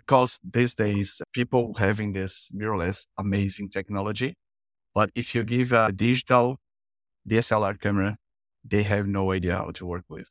because 0.06 0.40
these 0.44 0.74
days 0.74 1.22
people 1.32 1.74
having 1.74 2.12
this 2.12 2.50
mirrorless 2.54 3.06
amazing 3.18 3.68
technology. 3.68 4.34
But 4.94 5.10
if 5.14 5.34
you 5.34 5.44
give 5.44 5.72
a 5.72 5.90
digital 5.92 6.58
DSLR 7.28 7.80
camera, 7.80 8.16
they 8.64 8.82
have 8.82 9.06
no 9.06 9.32
idea 9.32 9.56
how 9.56 9.70
to 9.72 9.86
work 9.86 10.04
with. 10.08 10.28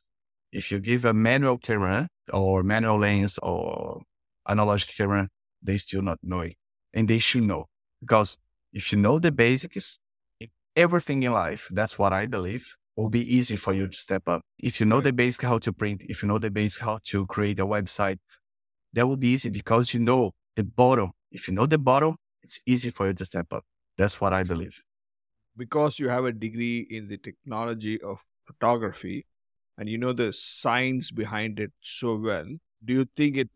If 0.52 0.70
you 0.70 0.78
give 0.78 1.04
a 1.04 1.12
manual 1.12 1.58
camera 1.58 2.08
or 2.32 2.62
manual 2.62 2.98
lens 2.98 3.38
or 3.42 4.02
analog 4.48 4.80
camera, 4.96 5.28
they 5.62 5.78
still 5.78 6.02
not 6.02 6.18
know 6.22 6.40
it. 6.40 6.56
And 6.92 7.08
they 7.08 7.18
should 7.18 7.42
know 7.42 7.66
because 8.00 8.38
if 8.72 8.92
you 8.92 8.98
know 8.98 9.18
the 9.18 9.32
basics, 9.32 9.98
everything 10.76 11.22
in 11.22 11.32
life, 11.32 11.68
that's 11.70 11.98
what 11.98 12.12
I 12.12 12.26
believe, 12.26 12.76
will 12.96 13.08
be 13.10 13.36
easy 13.36 13.56
for 13.56 13.72
you 13.72 13.88
to 13.88 13.96
step 13.96 14.28
up. 14.28 14.42
If 14.58 14.78
you 14.78 14.86
know 14.86 15.00
the 15.00 15.12
basics 15.12 15.44
how 15.44 15.58
to 15.58 15.72
print, 15.72 16.04
if 16.08 16.22
you 16.22 16.28
know 16.28 16.38
the 16.38 16.50
basics 16.50 16.82
how 16.82 17.00
to 17.04 17.26
create 17.26 17.58
a 17.58 17.66
website, 17.66 18.18
that 18.92 19.06
will 19.08 19.16
be 19.16 19.28
easy 19.28 19.50
because 19.50 19.92
you 19.92 20.00
know 20.00 20.32
the 20.54 20.64
bottom. 20.64 21.10
If 21.32 21.48
you 21.48 21.54
know 21.54 21.66
the 21.66 21.78
bottom, 21.78 22.16
it's 22.42 22.60
easy 22.66 22.90
for 22.90 23.08
you 23.08 23.14
to 23.14 23.24
step 23.24 23.52
up. 23.52 23.64
That's 23.98 24.20
what 24.20 24.32
I 24.32 24.44
believe. 24.44 24.80
Because 25.56 25.98
you 25.98 26.08
have 26.08 26.24
a 26.24 26.32
degree 26.32 26.86
in 26.90 27.08
the 27.08 27.18
technology 27.18 28.00
of 28.02 28.24
photography 28.46 29.26
and 29.78 29.88
you 29.88 29.98
know 29.98 30.12
the 30.12 30.32
science 30.32 31.10
behind 31.10 31.60
it 31.60 31.72
so 31.80 32.16
well, 32.16 32.46
do 32.84 32.92
you 32.94 33.06
think 33.16 33.36
it 33.36 33.50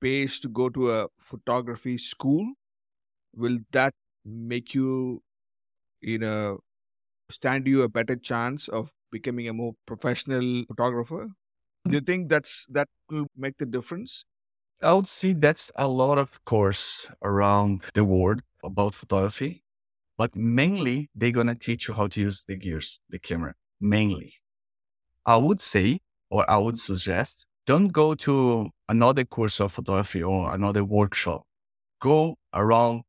pays 0.00 0.38
to 0.40 0.48
go 0.48 0.68
to 0.70 0.90
a 0.90 1.08
photography 1.20 1.98
school? 1.98 2.46
Will 3.34 3.58
that 3.72 3.94
make 4.24 4.74
you 4.74 5.22
you 6.00 6.18
know, 6.18 6.60
stand 7.30 7.66
you 7.66 7.82
a 7.82 7.88
better 7.88 8.16
chance 8.16 8.68
of 8.68 8.92
becoming 9.10 9.48
a 9.48 9.52
more 9.52 9.74
professional 9.86 10.64
photographer? 10.68 11.28
Do 11.88 11.94
you 11.94 12.00
think 12.00 12.30
that's 12.30 12.66
that 12.70 12.88
will 13.10 13.26
make 13.36 13.58
the 13.58 13.66
difference? 13.66 14.24
I 14.82 14.94
would 14.94 15.08
say 15.08 15.32
that's 15.34 15.72
a 15.76 15.88
lot 15.88 16.18
of 16.18 16.44
course 16.44 17.10
around 17.22 17.84
the 17.94 18.04
world 18.04 18.42
about 18.62 18.94
photography, 18.94 19.63
but 20.16 20.34
mainly 20.36 21.10
they're 21.14 21.30
going 21.30 21.46
to 21.46 21.54
teach 21.54 21.88
you 21.88 21.94
how 21.94 22.06
to 22.08 22.20
use 22.20 22.44
the 22.46 22.56
gears, 22.56 23.00
the 23.08 23.18
camera, 23.18 23.54
mainly. 23.80 24.34
I 25.26 25.36
would 25.36 25.60
say, 25.60 26.00
or 26.30 26.48
I 26.50 26.58
would 26.58 26.78
suggest, 26.78 27.46
don't 27.66 27.88
go 27.88 28.14
to 28.14 28.70
another 28.88 29.24
course 29.24 29.60
of 29.60 29.72
photography 29.72 30.22
or 30.22 30.54
another 30.54 30.84
workshop. 30.84 31.44
Go 32.00 32.36
around 32.52 33.02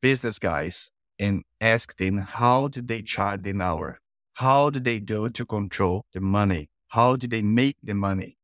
business 0.00 0.38
guys 0.38 0.90
and 1.18 1.42
ask 1.60 1.96
them 1.96 2.18
how 2.18 2.68
did 2.68 2.88
they 2.88 3.02
charge 3.02 3.46
an 3.46 3.60
hour? 3.60 4.00
How 4.34 4.70
did 4.70 4.84
they 4.84 5.00
do 5.00 5.28
to 5.28 5.44
control 5.44 6.06
the 6.14 6.20
money? 6.20 6.70
How 6.88 7.16
did 7.16 7.30
they 7.30 7.42
make 7.42 7.76
the 7.82 7.94
money? 7.94 8.38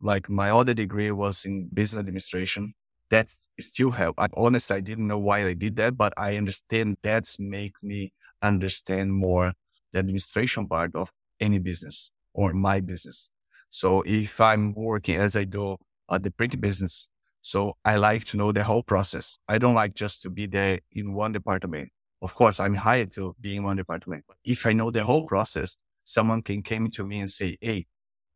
like 0.00 0.28
my 0.28 0.50
other 0.50 0.74
degree 0.74 1.10
was 1.10 1.44
in 1.44 1.68
business 1.72 2.00
administration. 2.00 2.74
That 3.10 3.30
still 3.58 3.90
help. 3.90 4.16
I 4.18 4.28
honestly, 4.34 4.76
I 4.76 4.80
didn't 4.80 5.06
know 5.06 5.18
why 5.18 5.46
I 5.46 5.54
did 5.54 5.76
that, 5.76 5.96
but 5.96 6.12
I 6.16 6.36
understand 6.36 6.98
that's 7.02 7.38
make 7.38 7.74
me 7.82 8.12
understand 8.42 9.12
more 9.12 9.52
the 9.92 9.98
administration 10.00 10.68
part 10.68 10.94
of 10.94 11.10
any 11.40 11.58
business 11.58 12.10
or 12.34 12.52
my 12.52 12.80
business. 12.80 13.30
So 13.70 14.02
if 14.06 14.40
I'm 14.40 14.74
working 14.74 15.16
as 15.16 15.36
I 15.36 15.44
do 15.44 15.76
at 16.10 16.22
the 16.22 16.30
print 16.30 16.60
business, 16.60 17.08
so 17.40 17.76
I 17.84 17.96
like 17.96 18.24
to 18.26 18.36
know 18.36 18.52
the 18.52 18.64
whole 18.64 18.82
process. 18.82 19.38
I 19.48 19.58
don't 19.58 19.74
like 19.74 19.94
just 19.94 20.22
to 20.22 20.30
be 20.30 20.46
there 20.46 20.80
in 20.92 21.14
one 21.14 21.32
department. 21.32 21.90
Of 22.20 22.34
course, 22.34 22.58
I'm 22.60 22.74
hired 22.74 23.12
to 23.12 23.34
be 23.40 23.56
in 23.56 23.62
one 23.62 23.76
department. 23.76 24.24
But 24.26 24.36
if 24.44 24.66
I 24.66 24.72
know 24.72 24.90
the 24.90 25.04
whole 25.04 25.26
process, 25.26 25.76
someone 26.02 26.42
can 26.42 26.62
come 26.62 26.90
to 26.90 27.06
me 27.06 27.20
and 27.20 27.30
say, 27.30 27.56
Hey, 27.60 27.86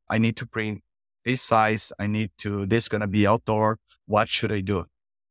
I 0.08 0.18
need 0.18 0.36
to 0.36 0.46
print 0.46 0.82
this 1.24 1.42
size. 1.42 1.92
I 1.98 2.06
need 2.06 2.30
to, 2.38 2.66
this 2.66 2.88
going 2.88 3.00
to 3.00 3.06
be 3.06 3.26
outdoor. 3.26 3.78
What 4.12 4.28
should 4.28 4.52
I 4.52 4.60
do? 4.60 4.84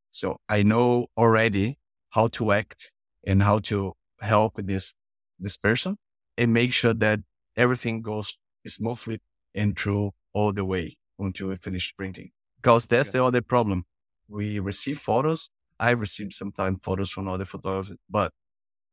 So 0.10 0.38
I 0.50 0.64
know 0.64 1.06
already 1.16 1.78
how 2.10 2.30
to 2.30 2.52
act 2.52 2.92
and 3.24 3.44
how 3.44 3.60
to 3.70 3.94
help 4.20 4.54
this, 4.58 4.96
this 5.38 5.56
person 5.56 5.98
and 6.36 6.52
make 6.52 6.74
sure 6.74 6.96
that 6.96 7.20
everything 7.56 8.02
goes 8.02 8.40
smoothly 8.66 9.20
and 9.54 9.78
through 9.78 10.14
all 10.34 10.52
the 10.52 10.66
way 10.66 10.98
until 11.20 11.50
we 11.50 11.58
finish 11.58 11.94
printing. 11.96 12.32
Because 12.56 12.88
that's 12.88 13.12
the 13.12 13.24
other 13.24 13.44
problem. 13.44 13.84
We 14.28 14.58
receive 14.58 14.98
photos. 14.98 15.52
I 15.80 15.92
received 15.92 16.34
sometimes 16.34 16.80
photos 16.82 17.12
from 17.12 17.28
other 17.28 17.46
photographers, 17.46 17.98
but 18.10 18.32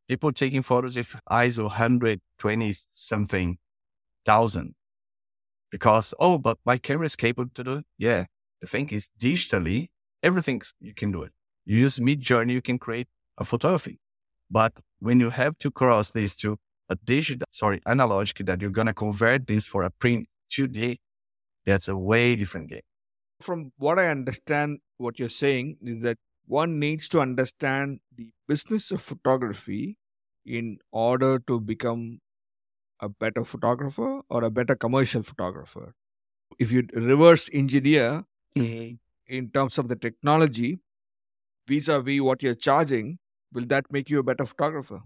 people 0.06 0.32
taking 0.32 0.60
photos 0.60 0.96
with 0.96 1.16
ISO 1.30 1.62
120 1.62 2.74
something 2.90 3.56
thousand 4.26 4.74
because, 5.70 6.12
oh, 6.20 6.36
but 6.36 6.58
my 6.66 6.76
camera 6.76 7.06
is 7.06 7.16
capable 7.16 7.50
to 7.54 7.64
do 7.64 7.72
it. 7.78 7.84
Yeah. 7.96 8.26
The 8.60 8.66
thing 8.66 8.88
is 8.90 9.10
digitally, 9.18 9.88
everything 10.22 10.62
you 10.80 10.94
can 10.94 11.12
do 11.12 11.22
it. 11.22 11.32
You 11.64 11.78
use 11.78 11.98
Midjourney, 11.98 12.52
you 12.52 12.62
can 12.62 12.78
create 12.78 13.08
a 13.36 13.44
photography. 13.44 14.00
But 14.50 14.72
when 14.98 15.20
you 15.20 15.30
have 15.30 15.58
to 15.58 15.70
cross 15.70 16.10
these 16.10 16.34
to 16.36 16.58
a 16.88 16.96
digital, 16.96 17.46
sorry, 17.52 17.80
analog 17.86 18.28
that 18.40 18.60
you're 18.60 18.70
going 18.70 18.86
to 18.86 18.94
convert 18.94 19.46
this 19.46 19.66
for 19.66 19.82
a 19.82 19.90
print 19.90 20.26
2D, 20.50 20.98
that's 21.66 21.88
a 21.88 21.96
way 21.96 22.34
different 22.34 22.68
game. 22.68 22.80
From 23.40 23.72
what 23.76 23.98
I 23.98 24.08
understand, 24.08 24.78
what 24.96 25.18
you're 25.18 25.28
saying 25.28 25.76
is 25.82 26.02
that 26.02 26.16
one 26.46 26.78
needs 26.78 27.08
to 27.10 27.20
understand 27.20 28.00
the 28.16 28.30
business 28.48 28.90
of 28.90 29.02
photography 29.02 29.98
in 30.46 30.78
order 30.90 31.38
to 31.40 31.60
become 31.60 32.20
a 33.00 33.08
better 33.08 33.44
photographer 33.44 34.22
or 34.30 34.42
a 34.42 34.50
better 34.50 34.74
commercial 34.74 35.22
photographer. 35.22 35.94
If 36.58 36.72
you 36.72 36.88
reverse 36.94 37.50
engineer 37.52 38.24
mm-hmm. 38.56 38.94
in 39.26 39.50
terms 39.50 39.78
of 39.78 39.88
the 39.88 39.96
technology 39.96 40.78
vis 41.66 41.88
a 41.88 42.00
vis 42.00 42.20
what 42.20 42.42
you're 42.42 42.54
charging, 42.54 43.18
will 43.52 43.66
that 43.66 43.84
make 43.90 44.10
you 44.10 44.18
a 44.18 44.22
better 44.22 44.46
photographer? 44.46 45.00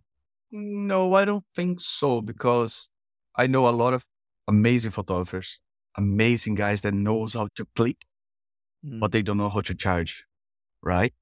No, 0.50 1.14
I 1.14 1.24
don't 1.24 1.44
think 1.54 1.80
so 1.80 2.20
because 2.20 2.90
I 3.36 3.46
know 3.46 3.68
a 3.68 3.70
lot 3.70 3.94
of 3.94 4.06
amazing 4.46 4.90
photographers, 4.90 5.58
amazing 5.96 6.54
guys 6.54 6.82
that 6.82 6.94
knows 6.94 7.34
how 7.34 7.48
to 7.56 7.66
click, 7.74 8.04
mm. 8.84 9.00
but 9.00 9.12
they 9.12 9.22
don't 9.22 9.38
know 9.38 9.48
how 9.48 9.62
to 9.62 9.74
charge, 9.74 10.24
right? 10.82 11.12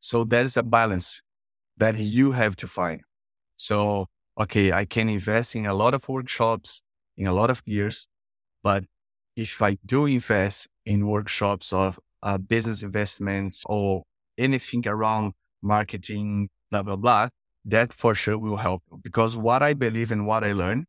So 0.00 0.24
there's 0.24 0.56
a 0.56 0.62
balance 0.62 1.22
that 1.76 1.98
you 1.98 2.32
have 2.32 2.56
to 2.56 2.66
find. 2.66 3.02
So 3.56 4.06
okay, 4.38 4.72
I 4.72 4.84
can 4.84 5.08
invest 5.08 5.54
in 5.54 5.66
a 5.66 5.74
lot 5.74 5.94
of 5.94 6.08
workshops 6.08 6.82
in 7.16 7.26
a 7.26 7.32
lot 7.32 7.50
of 7.50 7.62
years, 7.64 8.08
but 8.62 8.84
if 9.36 9.62
I 9.62 9.78
do 9.86 10.06
invest 10.06 10.68
in 10.86 11.06
workshops 11.06 11.72
of 11.72 12.00
uh, 12.22 12.38
business 12.38 12.82
investments 12.82 13.64
or 13.66 14.04
anything 14.38 14.86
around 14.86 15.32
marketing, 15.62 16.48
blah, 16.70 16.82
blah, 16.82 16.96
blah, 16.96 17.28
that 17.64 17.92
for 17.92 18.14
sure 18.14 18.38
will 18.38 18.56
help. 18.56 18.82
Because 19.02 19.36
what 19.36 19.62
I 19.62 19.74
believe 19.74 20.10
and 20.10 20.26
what 20.26 20.44
I 20.44 20.52
learn, 20.52 20.86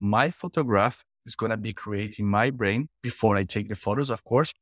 my 0.00 0.30
photograph 0.30 1.04
is 1.26 1.34
going 1.34 1.50
to 1.50 1.56
be 1.56 1.72
creating 1.72 2.26
my 2.26 2.50
brain 2.50 2.88
before 3.02 3.36
I 3.36 3.44
take 3.44 3.68
the 3.68 3.76
photos, 3.76 4.10
of 4.10 4.24
course. 4.24 4.52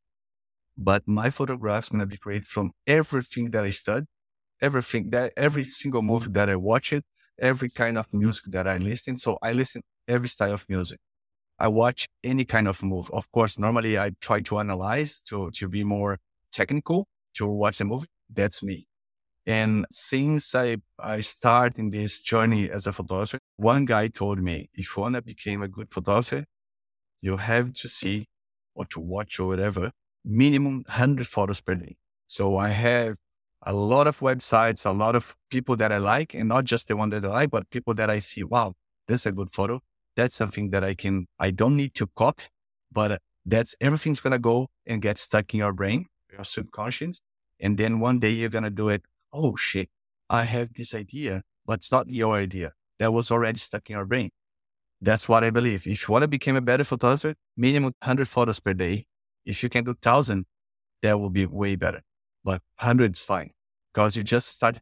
But 0.77 1.03
my 1.07 1.31
photograph 1.31 1.85
is 1.85 1.89
going 1.91 2.01
to 2.01 2.07
be 2.07 2.17
created 2.17 2.47
from 2.47 2.73
everything 2.87 3.51
that 3.51 3.65
I 3.65 3.71
study, 3.71 4.07
everything 4.61 5.11
that 5.11 5.33
every 5.37 5.65
single 5.65 6.03
movie 6.03 6.31
that 6.33 6.49
I 6.51 6.57
watch 6.57 6.93
it, 6.93 7.05
every 7.41 7.71
kind 7.71 7.99
of 7.99 8.07
music 8.13 8.53
that 8.53 8.69
I 8.69 8.79
listen. 8.79 9.19
So 9.19 9.39
I 9.43 9.53
listen 9.53 9.83
every 10.09 10.29
style 10.29 10.55
of 10.55 10.67
music. 10.69 10.99
I 11.59 11.69
watch 11.69 12.09
any 12.23 12.45
kind 12.45 12.69
of 12.69 12.83
movie. 12.83 13.11
Of 13.13 13.31
course, 13.33 13.59
normally 13.59 13.99
I 13.99 14.13
try 14.21 14.41
to 14.43 14.59
analyze 14.59 15.21
to, 15.23 15.51
to 15.53 15.69
be 15.69 15.85
more 15.85 16.19
technical 16.53 17.09
to 17.35 17.47
watch 17.47 17.79
the 17.79 17.85
movie. 17.85 18.09
That's 18.33 18.63
me. 18.63 18.87
And 19.47 19.87
since 19.91 20.55
I, 20.55 20.77
I 20.99 21.21
started 21.21 21.79
in 21.79 21.91
this 21.91 22.21
journey 22.21 22.71
as 22.71 22.87
a 22.87 22.93
photographer, 22.93 23.39
one 23.57 23.87
guy 23.87 24.09
told 24.09 24.41
me, 24.41 24.69
if 24.75 24.97
you 24.97 25.03
want 25.03 25.15
to 25.15 25.23
become 25.23 25.63
a 25.63 25.69
good 25.69 25.89
photographer, 25.91 26.45
you 27.23 27.39
have 27.39 27.73
to 27.75 27.89
see 27.89 28.27
or 28.75 28.85
to 28.87 29.01
watch 29.01 29.41
or 29.41 29.49
whatever, 29.49 29.91
minimum 30.25 30.85
100 30.87 31.27
photos 31.27 31.61
per 31.61 31.75
day. 31.75 31.97
So 32.27 32.57
I 32.57 32.69
have 32.69 33.17
a 33.63 33.73
lot 33.73 34.07
of 34.07 34.21
websites, 34.21 34.87
a 34.87 34.91
lot 34.91 35.17
of 35.17 35.35
people 35.51 35.77
that 35.77 35.91
I 35.91 35.99
like, 35.99 36.35
and 36.35 36.49
not 36.49 36.65
just 36.65 36.89
the 36.89 36.97
one 36.97 37.11
that 37.11 37.25
I 37.25 37.29
like, 37.29 37.51
but 37.51 37.71
people 37.71 37.95
that 37.95 38.11
I 38.11 38.19
see, 38.21 38.45
wow, 38.45 38.75
that's 39.09 39.27
a 39.27 39.33
good 39.33 39.51
photo. 39.51 39.81
That's 40.19 40.35
something 40.35 40.71
that 40.71 40.83
I 40.85 40.95
can, 40.95 41.27
I 41.39 41.51
don't 41.51 41.77
need 41.77 41.95
to 41.95 42.09
copy, 42.09 42.45
but 42.93 43.13
uh, 43.13 43.19
that's 43.47 43.77
everything's 43.81 44.21
going 44.21 44.33
to 44.33 44.39
go 44.39 44.69
and 44.87 45.01
get 45.01 45.19
stuck 45.19 45.55
in 45.55 45.59
your 45.61 45.73
brain, 45.73 46.07
your 46.33 46.45
subconscious. 46.45 47.21
And 47.61 47.79
then 47.79 48.01
one 48.01 48.19
day 48.19 48.31
you're 48.31 48.51
going 48.51 48.65
to 48.65 48.71
do 48.83 48.89
it. 48.89 49.03
Oh 49.33 49.57
shit, 49.57 49.89
I 50.29 50.45
have 50.45 50.75
this 50.75 50.95
idea, 50.95 51.43
but 51.67 51.75
it's 51.81 51.93
not 51.93 52.11
your 52.11 52.35
idea. 52.37 52.73
That 52.99 53.13
was 53.13 53.31
already 53.31 53.59
stuck 53.59 53.89
in 53.89 53.97
your 53.97 54.07
brain. 54.07 54.31
That's 55.01 55.29
what 55.29 55.45
I 55.45 55.51
believe. 55.51 55.87
If 55.87 56.09
you 56.09 56.13
want 56.13 56.23
to 56.23 56.29
become 56.29 56.57
a 56.57 56.61
better 56.61 56.85
photographer, 56.85 57.35
minimum 57.57 57.95
100 58.01 58.29
photos 58.29 58.61
per 58.61 58.75
day. 58.75 59.07
If 59.47 59.63
you 59.63 59.71
can 59.71 59.85
do 59.85 59.93
1000, 59.93 60.45
that 61.03 61.19
will 61.19 61.31
be 61.31 61.47
way 61.47 61.77
better 61.77 62.03
but 62.49 62.63
100 62.81 63.15
is 63.15 63.23
fine 63.23 63.51
because 63.93 64.17
you 64.17 64.23
just 64.23 64.49
start 64.49 64.81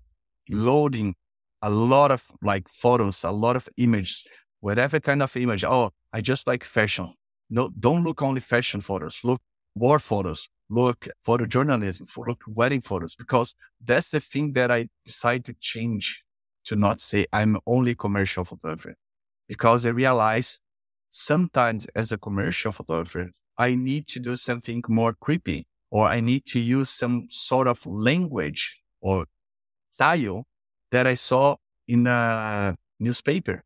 loading 0.48 1.14
a 1.62 1.70
lot 1.70 2.12
of 2.12 2.24
like 2.42 2.68
photos, 2.68 3.24
a 3.24 3.30
lot 3.30 3.56
of 3.56 3.68
images, 3.76 4.26
whatever 4.66 4.98
kind 4.98 5.22
of 5.22 5.36
image. 5.36 5.62
Oh, 5.62 5.92
I 6.12 6.20
just 6.20 6.44
like 6.48 6.64
fashion. 6.64 7.14
No, 7.48 7.70
don't 7.78 8.02
look 8.02 8.20
only 8.20 8.40
fashion 8.40 8.80
photos. 8.80 9.20
Look 9.22 9.40
war 9.76 10.00
photos. 10.00 10.48
Look 10.68 11.06
photojournalism. 11.24 12.04
Look 12.26 12.42
wedding 12.48 12.80
photos 12.80 13.14
because 13.14 13.54
that's 13.80 14.10
the 14.10 14.18
thing 14.18 14.54
that 14.54 14.72
I 14.72 14.88
decided 15.04 15.44
to 15.44 15.54
change 15.60 16.24
to 16.64 16.74
not 16.74 17.00
say 17.00 17.26
I'm 17.32 17.60
only 17.64 17.94
commercial 17.94 18.44
photographer 18.44 18.96
because 19.46 19.86
I 19.86 19.90
realize 19.90 20.58
sometimes 21.10 21.86
as 21.94 22.10
a 22.10 22.18
commercial 22.18 22.72
photographer, 22.72 23.30
I 23.56 23.76
need 23.76 24.08
to 24.08 24.18
do 24.18 24.34
something 24.34 24.82
more 24.88 25.12
creepy 25.12 25.68
or 25.92 26.08
I 26.08 26.18
need 26.18 26.44
to 26.46 26.58
use 26.58 26.90
some 26.90 27.28
sort 27.30 27.68
of 27.68 27.86
language 27.86 28.82
or 29.00 29.26
style 29.90 30.42
that 30.90 31.06
I 31.06 31.14
saw 31.14 31.54
in 31.86 32.08
a 32.08 32.74
newspaper 32.98 33.62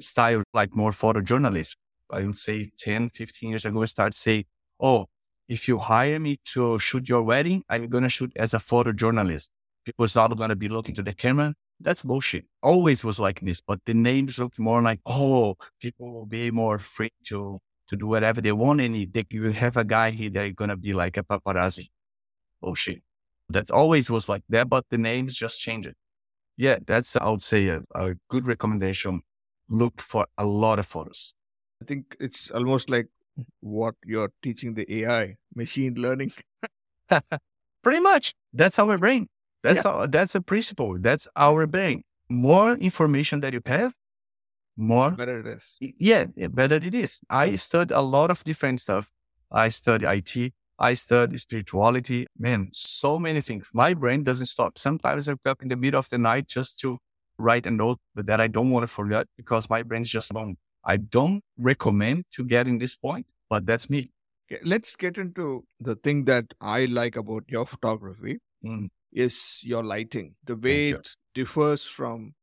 style, 0.00 0.42
like 0.54 0.74
more 0.74 0.92
photojournalist. 0.92 1.76
I 2.10 2.24
would 2.24 2.38
say 2.38 2.70
10, 2.78 3.10
15 3.10 3.50
years 3.50 3.64
ago, 3.64 3.82
I 3.82 3.84
started 3.86 4.14
say, 4.14 4.46
Oh, 4.80 5.06
if 5.48 5.66
you 5.66 5.78
hire 5.78 6.18
me 6.18 6.38
to 6.52 6.78
shoot 6.78 7.08
your 7.08 7.22
wedding, 7.22 7.64
I'm 7.68 7.88
going 7.88 8.04
to 8.04 8.08
shoot 8.08 8.32
as 8.36 8.54
a 8.54 8.58
photojournalist. 8.58 9.48
People's 9.84 10.14
not 10.14 10.36
going 10.36 10.50
to 10.50 10.56
be 10.56 10.68
looking 10.68 10.94
to 10.94 11.02
the 11.02 11.14
camera. 11.14 11.54
That's 11.80 12.02
bullshit. 12.02 12.44
Always 12.62 13.04
was 13.04 13.18
like 13.18 13.40
this, 13.40 13.60
but 13.60 13.80
the 13.86 13.94
names 13.94 14.38
look 14.38 14.58
more 14.58 14.82
like, 14.82 15.00
oh, 15.06 15.56
people 15.80 16.12
will 16.12 16.26
be 16.26 16.50
more 16.50 16.78
free 16.78 17.12
to 17.24 17.60
to 17.88 17.96
do 17.96 18.06
whatever 18.06 18.40
they 18.40 18.52
want. 18.52 18.80
And 18.80 18.94
they, 19.12 19.24
you 19.30 19.50
have 19.50 19.76
a 19.76 19.84
guy 19.84 20.10
here 20.10 20.30
that's 20.30 20.52
going 20.52 20.70
to 20.70 20.76
be 20.76 20.92
like 20.92 21.16
a 21.16 21.22
paparazzi. 21.22 21.88
Oh 22.62 22.74
shit. 22.74 23.02
That's 23.48 23.70
always 23.70 24.10
was 24.10 24.28
like 24.28 24.42
that, 24.50 24.68
but 24.68 24.84
the 24.90 24.98
names 24.98 25.34
just 25.34 25.58
changed. 25.58 25.88
It. 25.88 25.96
Yeah, 26.58 26.78
that's, 26.86 27.16
I 27.16 27.28
would 27.30 27.40
say, 27.40 27.68
a, 27.68 27.82
a 27.94 28.14
good 28.28 28.46
recommendation. 28.46 29.22
Look 29.68 30.00
for 30.00 30.26
a 30.36 30.44
lot 30.44 30.78
of 30.78 30.86
photos. 30.86 31.34
I 31.82 31.84
think 31.84 32.16
it's 32.18 32.50
almost 32.50 32.90
like 32.90 33.08
what 33.60 33.94
you're 34.04 34.32
teaching 34.42 34.74
the 34.74 34.86
AI, 35.02 35.36
machine 35.54 35.94
learning. 35.94 36.32
Pretty 37.82 38.00
much. 38.00 38.34
That's 38.52 38.78
our 38.78 38.98
brain. 38.98 39.28
That's 39.62 39.84
yeah. 39.84 39.90
our, 39.90 40.06
that's 40.06 40.34
a 40.34 40.40
principle. 40.40 40.98
That's 40.98 41.28
our 41.36 41.66
brain. 41.66 42.02
More 42.28 42.74
information 42.74 43.40
that 43.40 43.52
you 43.52 43.62
have, 43.66 43.94
more 44.78 45.10
better 45.10 45.40
it 45.40 45.46
is 45.46 45.76
yeah, 45.98 46.26
yeah 46.36 46.46
better 46.46 46.76
it 46.76 46.94
is 46.94 47.20
i 47.28 47.56
studied 47.56 47.92
a 47.92 48.00
lot 48.00 48.30
of 48.30 48.44
different 48.44 48.80
stuff 48.80 49.10
i 49.50 49.68
studied 49.68 50.06
it 50.06 50.52
i 50.78 50.94
studied 50.94 51.40
spirituality 51.40 52.26
man 52.38 52.68
so 52.72 53.18
many 53.18 53.40
things 53.40 53.68
my 53.72 53.92
brain 53.92 54.22
doesn't 54.22 54.46
stop 54.46 54.78
sometimes 54.78 55.28
i 55.28 55.32
wake 55.32 55.46
up 55.46 55.62
in 55.62 55.68
the 55.68 55.76
middle 55.76 55.98
of 55.98 56.08
the 56.10 56.18
night 56.18 56.46
just 56.46 56.78
to 56.78 56.96
write 57.38 57.66
a 57.66 57.70
note 57.70 57.98
that 58.14 58.40
i 58.40 58.46
don't 58.46 58.70
want 58.70 58.82
to 58.82 58.88
forget 58.88 59.26
because 59.36 59.68
my 59.70 59.82
brain's 59.82 60.10
just 60.10 60.32
long 60.34 60.56
i 60.84 60.96
don't 60.96 61.42
recommend 61.58 62.24
to 62.30 62.44
get 62.44 62.66
in 62.66 62.78
this 62.78 62.96
point 62.96 63.26
but 63.48 63.66
that's 63.66 63.88
me 63.88 64.10
let's 64.62 64.96
get 64.96 65.18
into 65.18 65.64
the 65.80 65.94
thing 65.96 66.24
that 66.24 66.54
I 66.60 66.86
like 66.86 67.16
about 67.16 67.44
your 67.48 67.66
photography 67.66 68.38
Mm. 68.64 68.88
is 69.12 69.60
your 69.62 69.84
lighting. 69.84 70.34
The 70.44 70.56
way 70.56 70.90
it 70.90 71.08
differs 71.34 71.84
from 71.84 72.34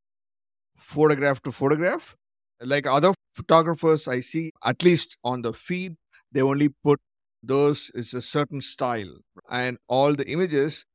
photograph 0.78 1.42
to 1.42 1.52
photograph. 1.52 2.16
Like 2.62 2.88
other 2.88 3.14
photographers 3.34 4.08
I 4.08 4.22
see, 4.22 4.54
at 4.64 4.82
least 4.82 5.18
on 5.24 5.42
the 5.42 5.54
feed, 5.54 5.98
they 6.32 6.42
only 6.42 6.70
put 6.70 7.00
those 7.44 7.92
is 7.94 8.14
a 8.14 8.22
certain 8.22 8.62
style 8.62 9.18
and 9.50 9.78
all 9.88 10.16
the 10.16 10.28
images 10.28 10.86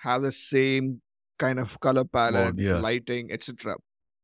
have 0.00 0.22
the 0.22 0.32
same 0.32 1.00
kind 1.38 1.58
of 1.58 1.78
color 1.80 2.04
palette, 2.04 2.58
yeah. 2.58 2.78
lighting, 2.78 3.30
etc. 3.32 3.76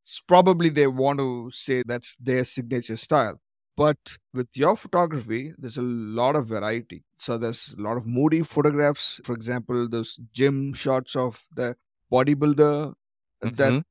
It's 0.03 0.21
probably 0.21 0.69
they 0.69 0.87
want 0.87 1.19
to 1.19 1.51
say 1.51 1.83
that's 1.87 2.17
their 2.21 2.45
signature 2.45 2.97
style. 2.97 3.41
But 3.77 4.19
with 4.33 4.49
your 4.55 4.77
photography, 4.77 5.53
there's 5.59 5.77
a 5.79 5.83
lot 5.83 6.37
of 6.37 6.47
variety. 6.47 7.05
So 7.19 7.39
there's 7.39 7.75
a 7.79 7.83
lot 7.83 7.97
of 7.97 8.07
moody 8.07 8.43
photographs. 8.43 9.21
For 9.25 9.35
example, 9.35 9.89
those 9.89 10.17
gym 10.33 10.75
shots 10.75 11.17
of 11.17 11.43
the 11.55 11.77
bodybuilder 12.13 12.95
that 13.43 13.73
Mhm. 13.73 13.85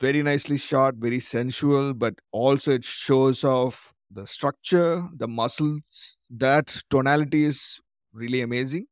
very 0.00 0.22
nicely 0.22 0.58
shot, 0.58 0.94
very 0.96 1.20
sensual, 1.20 1.94
but 1.94 2.14
also 2.32 2.72
it 2.72 2.84
shows 2.84 3.44
off 3.44 3.94
the 4.10 4.26
structure, 4.26 5.08
the 5.16 5.28
muscles. 5.28 6.16
That 6.28 6.82
tonality 6.90 7.44
is 7.44 7.80
really 8.12 8.40
amazing. 8.40 8.86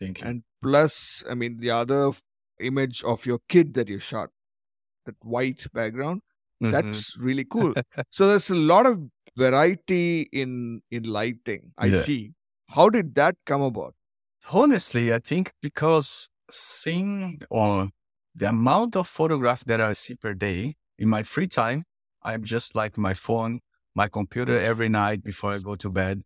Thank 0.00 0.20
you. 0.20 0.26
And 0.26 0.42
plus, 0.62 1.22
I 1.30 1.34
mean, 1.34 1.58
the 1.58 1.70
other 1.70 2.12
image 2.60 3.02
of 3.04 3.26
your 3.26 3.40
kid 3.48 3.74
that 3.74 3.88
you 3.88 3.98
shot, 3.98 4.30
that 5.06 5.16
white 5.22 5.66
background, 5.72 6.22
Mhm. 6.62 6.72
that's 6.72 7.16
really 7.18 7.44
cool. 7.44 7.74
so 8.10 8.28
there's 8.28 8.50
a 8.50 8.54
lot 8.56 8.86
of 8.86 9.00
variety 9.36 10.28
in 10.32 10.82
in 10.90 11.04
lighting. 11.04 11.72
I 11.78 11.88
Yeah. 11.88 12.00
see. 12.02 12.34
How 12.70 12.88
did 12.90 13.14
that 13.16 13.36
come 13.46 13.62
about? 13.62 13.94
Honestly, 14.50 15.12
I 15.12 15.18
think 15.18 15.52
because 15.60 16.30
seeing 16.50 17.40
or 17.50 17.90
the 18.34 18.48
amount 18.50 18.96
of 18.96 19.08
photographs 19.08 19.64
that 19.64 19.80
I 19.80 19.92
see 19.94 20.14
per 20.14 20.34
day 20.34 20.76
in 20.98 21.08
my 21.08 21.22
free 21.22 21.48
time, 21.48 21.82
I'm 22.22 22.44
just 22.44 22.74
like 22.74 22.96
my 22.98 23.14
phone, 23.14 23.60
my 23.94 24.08
computer 24.08 24.58
every 24.58 24.88
night 24.88 25.22
before 25.24 25.52
I 25.52 25.58
go 25.58 25.76
to 25.76 25.90
bed 25.90 26.22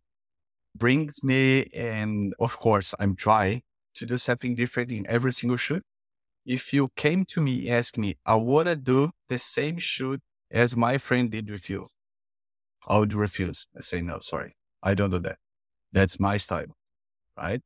brings 0.77 1.23
me. 1.23 1.69
And 1.73 2.33
of 2.39 2.59
course, 2.59 2.93
I'm 2.99 3.15
trying 3.15 3.63
to 3.95 4.05
do 4.05 4.17
something 4.17 4.55
different 4.55 4.91
in 4.91 5.05
every 5.07 5.33
single 5.33 5.57
shoot. 5.57 5.83
If 6.45 6.73
you 6.73 6.89
came 6.95 7.25
to 7.25 7.41
me, 7.41 7.69
ask 7.69 7.97
me, 7.97 8.17
I 8.25 8.35
want 8.35 8.67
to 8.67 8.75
do 8.75 9.11
the 9.29 9.37
same 9.37 9.77
shoot 9.77 10.21
as 10.49 10.75
my 10.75 10.97
friend 10.97 11.29
did 11.31 11.49
with 11.49 11.69
you, 11.69 11.87
I 12.87 12.99
would 12.99 13.13
refuse. 13.13 13.67
I 13.77 13.81
say, 13.81 14.01
no, 14.01 14.19
sorry, 14.19 14.55
I 14.83 14.95
don't 14.95 15.11
do 15.11 15.19
that. 15.19 15.37
That's 15.91 16.19
my 16.19 16.37
style, 16.37 16.75
right? 17.37 17.61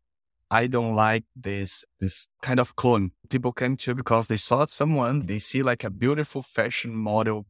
I 0.51 0.67
don't 0.67 0.95
like 0.95 1.25
this 1.35 1.83
this 1.99 2.27
kind 2.41 2.59
of 2.59 2.75
clone. 2.75 3.11
People 3.29 3.51
come 3.51 3.77
to 3.77 3.95
because 3.95 4.27
they 4.27 4.37
saw 4.37 4.65
someone, 4.67 5.25
they 5.25 5.39
see 5.39 5.63
like 5.63 5.83
a 5.83 5.89
beautiful 5.89 6.43
fashion 6.43 6.95
model 6.95 7.47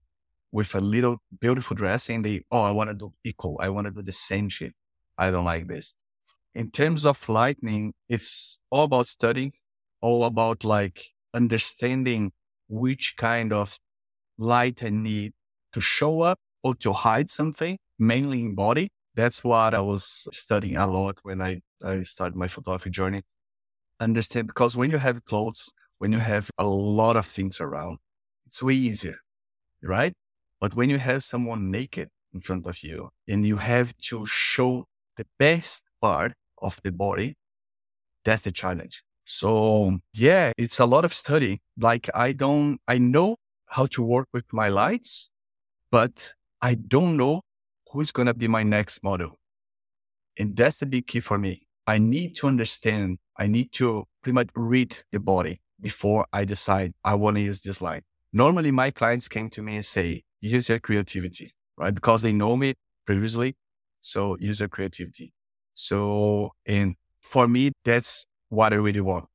with 0.51 0.73
a 0.73 0.79
little 0.79 1.17
beautiful 1.41 1.75
dress 1.75 2.09
and 2.09 2.23
they, 2.23 2.43
oh, 2.51 2.61
I 2.61 2.71
want 2.71 2.89
to 2.89 2.93
do 2.93 3.13
equal. 3.23 3.57
I 3.59 3.69
want 3.69 3.88
to 3.88 3.91
do 3.91 4.01
the 4.01 4.13
same 4.13 4.47
shit. 4.47 4.73
I 5.17 5.29
don't 5.29 5.43
like 5.43 5.67
this. 5.67 5.97
In 6.53 6.71
terms 6.71 7.05
of 7.05 7.27
lightning, 7.27 7.93
it's 8.07 8.57
all 8.69 8.85
about 8.85 9.07
studying, 9.07 9.51
all 10.01 10.23
about 10.23 10.63
like 10.63 11.14
understanding 11.36 12.32
which 12.67 13.15
kind 13.17 13.54
of 13.54 13.78
light 14.38 14.84
I 14.84 14.89
need 14.89 15.34
to 15.74 15.82
show 15.82 16.21
up 16.21 16.39
or 16.63 16.76
to 16.76 16.93
hide 16.93 17.30
something, 17.30 17.78
mainly 18.00 18.41
in 18.41 18.56
body. 18.56 18.89
That's 19.13 19.43
what 19.43 19.74
I 19.74 19.82
was 19.82 20.28
studying 20.32 20.78
a 20.78 20.88
lot 20.88 21.19
when 21.24 21.41
I, 21.41 21.62
I 21.84 22.02
started 22.02 22.36
my 22.36 22.48
photography 22.48 22.89
journey. 22.89 23.21
Understand 24.00 24.48
because 24.48 24.76
when 24.76 24.91
you 24.91 24.98
have 24.98 25.24
clothes, 25.26 25.71
when 26.00 26.12
you 26.12 26.19
have 26.19 26.50
a 26.58 26.65
lot 26.65 27.15
of 27.15 27.26
things 27.26 27.62
around, 27.62 28.00
it's 28.48 28.62
way 28.62 28.74
easier, 28.74 29.19
right? 29.82 30.13
But 30.60 30.76
when 30.76 30.89
you 30.89 30.98
have 30.98 31.24
someone 31.24 31.71
naked 31.71 32.10
in 32.34 32.41
front 32.41 32.65
of 32.65 32.84
you 32.84 33.10
and 33.28 33.45
you 33.45 33.58
have 33.58 33.95
to 34.10 34.26
show 34.26 34.86
the 35.15 35.26
best 35.39 35.84
part 36.02 36.34
of 36.62 36.82
the 36.84 36.91
body, 36.91 37.36
that's 38.26 38.41
the 38.41 38.52
challenge. 38.52 39.05
So 39.25 39.99
yeah, 40.13 40.53
it's 40.57 40.79
a 40.79 40.85
lot 40.85 41.03
of 41.03 41.13
study. 41.13 41.61
Like 41.77 42.09
I 42.15 42.31
don't, 42.31 42.79
I 42.88 42.97
know 42.99 43.38
how 43.67 43.88
to 43.88 44.01
work 44.01 44.27
with 44.33 44.45
my 44.53 44.69
lights, 44.69 45.31
but 45.91 46.33
I 46.61 46.75
don't 46.75 47.17
know 47.17 47.41
who's 47.91 48.11
going 48.11 48.27
to 48.27 48.33
be 48.33 48.47
my 48.47 48.63
next 48.63 49.03
model. 49.03 49.38
And 50.38 50.55
that's 50.55 50.77
the 50.77 50.85
big 50.85 51.07
key 51.07 51.19
for 51.19 51.38
me. 51.38 51.67
I 51.88 51.97
need 51.97 52.35
to 52.38 52.47
understand, 52.47 53.17
I 53.38 53.47
need 53.47 53.71
to 53.73 54.05
pretty 54.21 54.33
much 54.33 54.49
read 54.55 54.97
the 55.11 55.19
body 55.19 55.61
before 55.81 56.25
I 56.33 56.45
decide 56.45 56.93
I 57.03 57.15
want 57.15 57.38
to 57.38 57.41
use 57.41 57.61
this 57.61 57.81
light. 57.81 58.03
Normally, 58.33 58.71
my 58.71 58.91
clients 58.91 59.27
came 59.27 59.49
to 59.51 59.61
me 59.61 59.75
and 59.75 59.85
say, 59.85 60.23
use 60.41 60.67
your 60.67 60.79
creativity, 60.79 61.53
right? 61.77 61.93
Because 61.93 62.21
they 62.21 62.33
know 62.33 62.57
me 62.57 62.73
previously. 63.05 63.55
So 64.01 64.35
use 64.39 64.59
your 64.59 64.69
creativity. 64.69 65.33
So, 65.73 66.51
and 66.65 66.95
for 67.21 67.47
me, 67.47 67.71
that's 67.83 68.25
what 68.56 68.74
I 68.74 68.78
really 68.78 69.02
want. 69.02 69.26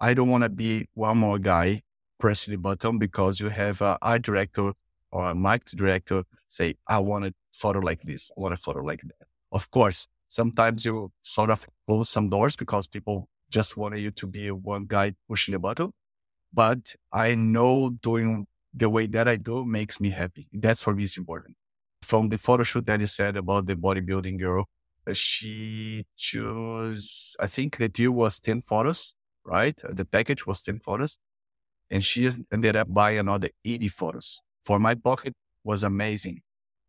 I 0.00 0.14
don't 0.14 0.28
want 0.28 0.44
to 0.44 0.50
be 0.50 0.88
one 0.94 1.18
more 1.18 1.38
guy 1.38 1.82
pressing 2.18 2.52
the 2.52 2.58
button 2.58 2.98
because 2.98 3.40
you 3.40 3.48
have 3.48 3.80
an 3.80 3.96
art 4.02 4.22
director 4.22 4.72
or 5.10 5.30
a 5.30 5.34
mic 5.34 5.64
director 5.66 6.24
say, 6.48 6.74
I 6.86 6.98
want 6.98 7.26
a 7.26 7.34
photo 7.52 7.78
like 7.78 8.02
this. 8.02 8.30
I 8.36 8.40
want 8.40 8.54
a 8.54 8.56
photo 8.56 8.80
like 8.80 9.02
that. 9.02 9.26
Of 9.52 9.70
course, 9.70 10.08
sometimes 10.28 10.84
you 10.84 11.12
sort 11.22 11.50
of 11.50 11.66
close 11.86 12.10
some 12.10 12.28
doors 12.28 12.56
because 12.56 12.86
people 12.86 13.28
just 13.50 13.76
wanted 13.76 14.00
you 14.00 14.10
to 14.10 14.26
be 14.26 14.50
one 14.50 14.86
guy 14.86 15.14
pushing 15.28 15.52
the 15.52 15.58
button. 15.58 15.92
But 16.52 16.94
I 17.12 17.34
know 17.34 17.90
doing 18.02 18.46
the 18.72 18.90
way 18.90 19.06
that 19.06 19.28
I 19.28 19.36
do 19.36 19.64
makes 19.64 20.00
me 20.00 20.10
happy. 20.10 20.48
That's 20.52 20.82
for 20.82 20.94
me 20.94 21.04
is 21.04 21.16
important. 21.16 21.56
From 22.02 22.28
the 22.28 22.38
photo 22.38 22.64
shoot 22.64 22.86
that 22.86 23.00
you 23.00 23.06
said 23.06 23.36
about 23.36 23.66
the 23.66 23.76
bodybuilding 23.76 24.38
girl, 24.38 24.66
she 25.12 26.06
chose, 26.16 27.36
I 27.38 27.46
think 27.46 27.76
the 27.76 27.88
deal 27.88 28.12
was 28.12 28.40
10 28.40 28.62
photos, 28.62 29.14
right? 29.44 29.78
The 29.86 30.04
package 30.04 30.46
was 30.46 30.62
10 30.62 30.80
photos. 30.80 31.18
And 31.90 32.02
she 32.02 32.28
ended 32.50 32.76
up 32.76 32.92
buying 32.92 33.18
another 33.18 33.50
80 33.64 33.88
photos. 33.88 34.40
For 34.62 34.78
my 34.78 34.94
pocket 34.94 35.34
was 35.62 35.82
amazing. 35.82 36.40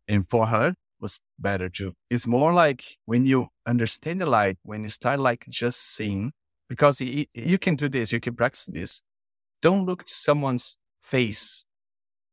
And 0.08 0.28
for 0.28 0.46
her 0.46 0.74
was 0.98 1.20
better 1.38 1.68
too. 1.68 1.92
It's 2.08 2.26
more 2.26 2.52
like 2.54 2.96
when 3.04 3.26
you 3.26 3.48
understand 3.66 4.22
the 4.22 4.26
light, 4.26 4.56
when 4.62 4.84
you 4.84 4.88
start 4.88 5.20
like 5.20 5.44
just 5.48 5.80
seeing, 5.80 6.32
because 6.68 7.00
you 7.00 7.58
can 7.58 7.76
do 7.76 7.88
this, 7.88 8.12
you 8.12 8.20
can 8.20 8.34
practice 8.34 8.64
this. 8.66 9.02
Don't 9.60 9.84
look 9.84 10.02
at 10.02 10.08
someone's 10.08 10.76
face. 11.02 11.66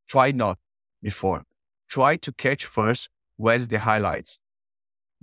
Try 0.07 0.31
not 0.31 0.57
before. 1.01 1.43
Try 1.89 2.15
to 2.17 2.31
catch 2.31 2.65
first 2.65 3.09
where's 3.35 3.67
the 3.67 3.79
highlights, 3.79 4.39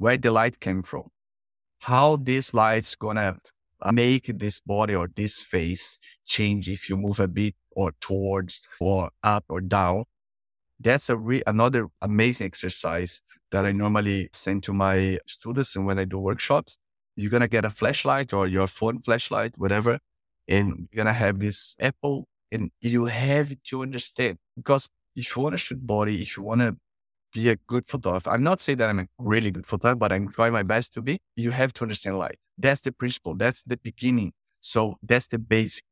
where 0.01 0.17
the 0.17 0.31
light 0.33 0.59
came 0.61 0.83
from, 0.83 1.11
how 1.81 2.17
this 2.17 2.55
light's 2.55 2.95
gonna 2.95 3.37
uh, 3.83 3.93
make 3.93 4.31
this 4.39 4.59
body 4.59 4.95
or 4.95 5.11
this 5.15 5.43
face 5.43 5.99
change 6.25 6.71
if 6.71 6.89
you 6.89 6.97
move 6.97 7.21
a 7.21 7.29
bit 7.29 7.55
or 7.73 7.93
towards 8.01 8.67
or 8.81 9.11
up 9.23 9.45
or 9.51 9.61
down. 9.61 10.05
That's 10.81 11.11
a 11.11 11.19
re- 11.19 11.43
another 11.47 11.89
amazing 12.01 12.47
exercise 12.47 13.21
that 13.51 13.67
I 13.67 13.73
normally 13.73 14.31
send 14.33 14.63
to 14.65 14.73
my 14.73 15.19
students 15.27 15.77
and 15.77 15.85
when 15.85 15.99
I 15.99 16.07
do 16.07 16.19
workshops. 16.19 16.79
You're 17.15 17.31
gonna 17.31 17.47
get 17.57 17.67
a 17.67 17.71
flashlight 17.71 18.33
or 18.33 18.49
your 18.49 18.69
phone 18.69 19.03
flashlight, 19.03 19.53
whatever, 19.59 19.99
and 20.49 20.89
you're 20.91 21.05
gonna 21.05 21.13
have 21.13 21.41
this 21.41 21.77
apple 21.79 22.27
and 22.51 22.71
you 22.81 23.05
have 23.05 23.53
to 23.65 23.83
understand 23.83 24.39
because 24.57 24.89
if 25.15 25.37
you 25.37 25.43
want 25.43 25.53
to 25.53 25.59
shoot 25.59 25.87
body, 25.87 26.23
if 26.23 26.39
you 26.39 26.43
want 26.43 26.63
to 26.63 26.79
be 27.33 27.49
a 27.51 27.57
good 27.67 27.87
photographer, 27.87 28.31
I'm 28.31 28.43
not 28.43 28.61
saying 28.61 28.79
that 28.79 28.89
I'm 28.89 29.01
a 29.01 29.07
really 29.19 29.51
good 29.51 29.67
photographer, 29.67 29.99
but 29.99 30.13
I'm 30.13 30.29
trying 30.31 30.53
my 30.53 30.63
best 30.63 30.93
to 30.95 31.03
be. 31.03 31.19
You 31.37 31.51
have 31.51 31.73
to 31.75 31.85
understand 31.85 32.19
light. 32.19 32.39
That's 32.59 32.81
the 32.81 32.93
principle. 32.93 33.35
That's 33.35 33.63
the 33.63 33.77
beginning. 33.77 34.33
So 34.61 34.97
that's 35.03 35.29
the 35.29 35.39
basic 35.39 35.85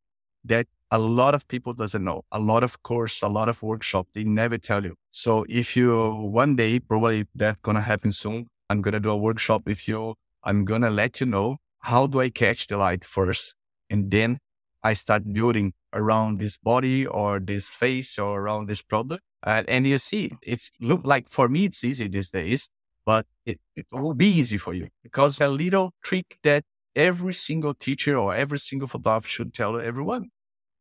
that 0.45 0.67
a 0.91 0.99
lot 0.99 1.35
of 1.35 1.47
people 1.49 1.73
doesn't 1.75 2.03
know. 2.03 2.23
A 2.33 2.39
lot 2.39 2.63
of 2.63 2.83
course, 2.83 3.23
a 3.23 3.29
lot 3.29 3.49
of 3.49 3.63
workshop, 3.63 4.09
they 4.15 4.25
never 4.25 4.59
tell 4.59 4.85
you. 4.85 4.95
So 5.11 5.45
if 5.49 5.77
you 5.77 6.13
one 6.15 6.57
day, 6.57 6.79
probably 6.81 7.27
that's 7.35 7.59
gonna 7.63 7.83
happen 7.83 8.13
soon. 8.13 8.47
I'm 8.71 8.83
gonna 8.83 9.01
do 9.01 9.11
a 9.11 9.17
workshop 9.17 9.63
with 9.67 9.87
you. 9.89 10.15
I'm 10.45 10.65
gonna 10.65 10.91
let 10.91 11.21
you 11.21 11.27
know 11.27 11.59
how 11.81 12.07
do 12.07 12.21
I 12.21 12.31
catch 12.31 12.67
the 12.67 12.77
light 12.77 13.05
first, 13.05 13.55
and 13.91 14.11
then 14.11 14.39
I 14.83 14.95
start 14.95 15.33
building 15.33 15.73
around 15.93 16.39
this 16.39 16.57
body 16.57 17.07
or 17.07 17.41
this 17.41 17.71
face 17.71 18.19
or 18.19 18.41
around 18.41 18.67
this 18.67 18.83
product. 18.83 19.23
Uh, 19.45 19.63
and 19.69 19.87
you 19.87 19.99
see, 19.99 20.33
it's 20.43 20.71
look 20.81 21.03
like 21.05 21.29
for 21.29 21.49
me, 21.49 21.67
it's 21.67 21.85
easy 21.85 22.09
these 22.09 22.31
days, 22.31 22.69
but 23.07 23.27
it, 23.47 23.61
it 23.77 23.87
will 23.93 24.15
be 24.15 24.27
easy 24.27 24.59
for 24.59 24.75
you 24.75 24.89
because 25.03 25.41
a 25.41 25.49
little 25.49 25.93
trick 26.03 26.39
that 26.43 26.65
every 26.97 27.33
single 27.33 27.75
teacher 27.75 28.17
or 28.19 28.35
every 28.35 28.59
single 28.59 28.89
photographer 28.89 29.29
should 29.29 29.55
tell 29.55 29.79
everyone. 29.81 30.31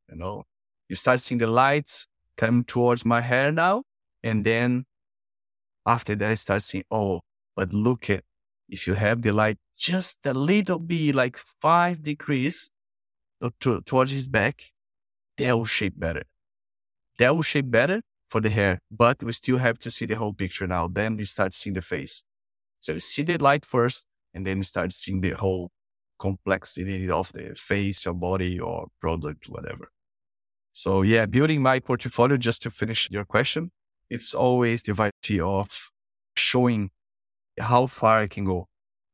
You 0.10 0.18
know, 0.18 0.44
you 0.90 0.96
start 0.96 1.20
seeing 1.20 1.40
the 1.40 1.48
lights 1.48 2.08
come 2.36 2.64
towards 2.64 3.06
my 3.06 3.22
hair 3.22 3.52
now. 3.52 3.84
And 4.24 4.44
then 4.44 4.86
after 5.86 6.16
that, 6.16 6.32
I 6.32 6.36
start 6.36 6.64
seeing, 6.64 6.84
oh, 6.90 7.22
but 7.56 7.74
look 7.74 8.10
at 8.10 8.24
if 8.70 8.88
you 8.88 8.96
have 8.96 9.22
the 9.22 9.32
light 9.32 9.58
just 9.78 10.26
a 10.26 10.34
little 10.34 10.80
bit, 10.80 11.16
like 11.16 11.38
five 11.38 12.02
degrees 12.02 12.72
to, 13.62 13.82
towards 13.82 14.12
his 14.12 14.28
back, 14.28 14.72
that 15.38 15.56
will 15.56 15.66
shape 15.66 16.00
better. 16.00 16.24
That 17.20 17.36
will 17.36 17.44
shape 17.44 17.70
better 17.70 18.02
for 18.30 18.42
the 18.42 18.50
hair, 18.50 18.80
but 18.92 19.24
we 19.24 19.32
still 19.34 19.58
have 19.58 19.80
to 19.80 19.92
see 19.92 20.06
the 20.06 20.16
whole 20.16 20.34
picture 20.34 20.68
now. 20.68 20.88
Then 20.88 21.18
we 21.18 21.26
start 21.26 21.54
seeing 21.54 21.74
the 21.74 21.82
face. 21.82 22.24
So 22.80 22.98
see 22.98 23.24
the 23.24 23.38
light 23.38 23.66
first, 23.66 24.06
and 24.34 24.46
then 24.46 24.58
you 24.58 24.64
start 24.64 24.94
seeing 24.94 25.22
the 25.22 25.32
whole 25.32 25.72
complexity 26.20 27.10
of 27.10 27.32
the 27.34 27.56
face 27.56 28.06
or 28.06 28.14
body 28.14 28.60
or 28.60 28.88
product, 29.00 29.50
whatever. 29.50 29.92
So 30.72 31.02
yeah, 31.02 31.26
building 31.26 31.62
my 31.62 31.80
portfolio, 31.80 32.38
just 32.38 32.62
to 32.64 32.70
finish 32.70 33.10
your 33.10 33.26
question, 33.26 33.72
it's 34.10 34.34
always 34.34 34.84
the 34.84 34.94
variety 34.94 35.40
of 35.40 35.90
showing 36.36 36.92
how 37.60 37.88
far 37.88 38.20
I 38.20 38.28
can 38.28 38.46
go. 38.46 38.68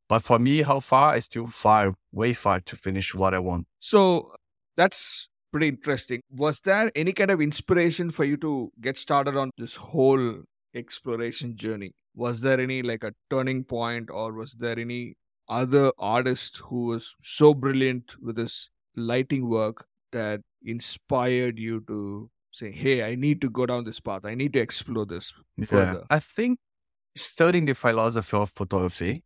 But 0.10 0.24
for 0.24 0.40
me, 0.40 0.62
how 0.62 0.80
far 0.82 1.14
I 1.14 1.20
still 1.20 1.48
far, 1.48 1.94
way 2.12 2.34
far 2.34 2.60
to 2.60 2.76
finish 2.76 3.16
what 3.16 3.34
I 3.34 3.40
want. 3.40 3.68
So 3.80 4.34
that's 4.76 5.30
pretty 5.54 5.68
interesting. 5.70 6.22
Was 6.32 6.60
there 6.62 6.92
any 6.96 7.14
kind 7.14 7.32
of 7.32 7.40
inspiration 7.40 8.10
for 8.10 8.26
you 8.26 8.38
to 8.38 8.72
get 8.82 8.98
started 8.98 9.38
on 9.38 9.52
this 9.58 9.76
whole 9.76 10.42
exploration 10.76 11.56
journey? 11.56 11.92
Was 12.16 12.42
there 12.42 12.60
any 12.60 12.82
like 12.82 13.04
a 13.04 13.14
turning 13.30 13.64
point, 13.64 14.10
or 14.10 14.34
was 14.34 14.54
there 14.54 14.78
any 14.78 15.16
other 15.48 15.92
artist 15.98 16.58
who 16.58 16.86
was 16.88 17.16
so 17.22 17.54
brilliant 17.54 18.16
with 18.22 18.38
his 18.38 18.70
lighting 18.96 19.48
work 19.50 19.86
that 20.12 20.42
inspired 20.64 21.60
you 21.60 21.82
to 21.88 22.30
say, 22.52 22.72
"Hey, 22.72 23.04
I 23.04 23.16
need 23.16 23.42
to 23.42 23.50
go 23.50 23.66
down 23.66 23.84
this 23.84 24.00
path. 24.00 24.26
I 24.26 24.36
need 24.36 24.54
to 24.54 24.60
explore 24.60 25.06
this 25.06 25.34
further." 25.66 26.00
Yeah. 26.00 26.18
I 26.18 26.20
think 26.20 26.60
studying 27.16 27.66
the 27.66 27.76
philosophy 27.76 28.38
of 28.38 28.50
photography, 28.50 29.24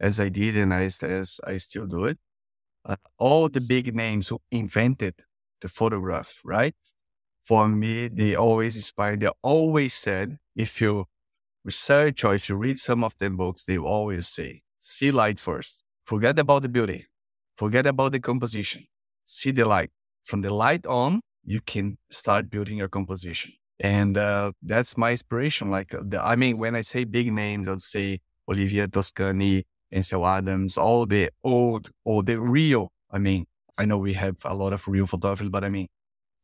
as 0.00 0.20
I 0.20 0.28
did 0.28 0.56
and 0.56 0.72
as, 0.72 1.02
as 1.02 1.40
I 1.44 1.56
still 1.58 1.86
do 1.86 2.04
it, 2.06 2.18
uh, 2.84 2.96
all 3.18 3.48
the 3.48 3.60
big 3.60 3.94
names 3.94 4.28
who 4.28 4.40
invented 4.50 5.14
the 5.60 5.68
photograph, 5.68 6.40
right? 6.44 6.74
For 7.44 7.68
me, 7.68 8.08
they 8.08 8.34
always 8.34 8.76
inspired. 8.76 9.20
They 9.20 9.30
always 9.42 9.94
said, 9.94 10.38
if 10.54 10.80
you 10.80 11.06
research 11.64 12.24
or 12.24 12.34
if 12.34 12.48
you 12.48 12.56
read 12.56 12.78
some 12.78 13.04
of 13.04 13.16
their 13.18 13.30
books, 13.30 13.64
they 13.64 13.78
always 13.78 14.28
say, 14.28 14.62
see 14.78 15.10
light 15.10 15.38
first. 15.38 15.84
Forget 16.04 16.38
about 16.38 16.62
the 16.62 16.68
beauty. 16.68 17.06
Forget 17.56 17.86
about 17.86 18.12
the 18.12 18.20
composition. 18.20 18.84
See 19.24 19.50
the 19.50 19.64
light. 19.64 19.90
From 20.24 20.42
the 20.42 20.52
light 20.52 20.86
on, 20.86 21.20
you 21.44 21.60
can 21.60 21.98
start 22.10 22.50
building 22.50 22.78
your 22.78 22.88
composition. 22.88 23.52
And 23.78 24.16
uh, 24.16 24.52
that's 24.62 24.96
my 24.96 25.12
inspiration. 25.12 25.70
Like, 25.70 25.94
uh, 25.94 26.00
the, 26.02 26.24
I 26.24 26.36
mean, 26.36 26.58
when 26.58 26.74
I 26.74 26.80
say 26.80 27.04
big 27.04 27.32
names, 27.32 27.68
I'd 27.68 27.80
say 27.80 28.20
Olivier 28.48 28.86
Toscani, 28.86 29.64
Ansel 29.92 30.26
Adams, 30.26 30.76
all 30.76 31.06
the 31.06 31.30
old, 31.44 31.90
or 32.04 32.22
the 32.22 32.40
real. 32.40 32.90
I 33.10 33.18
mean, 33.18 33.46
I 33.78 33.84
know 33.84 33.98
we 33.98 34.14
have 34.14 34.36
a 34.44 34.54
lot 34.54 34.72
of 34.72 34.86
real 34.88 35.06
photographers, 35.06 35.48
but 35.48 35.64
I 35.64 35.68
mean, 35.68 35.88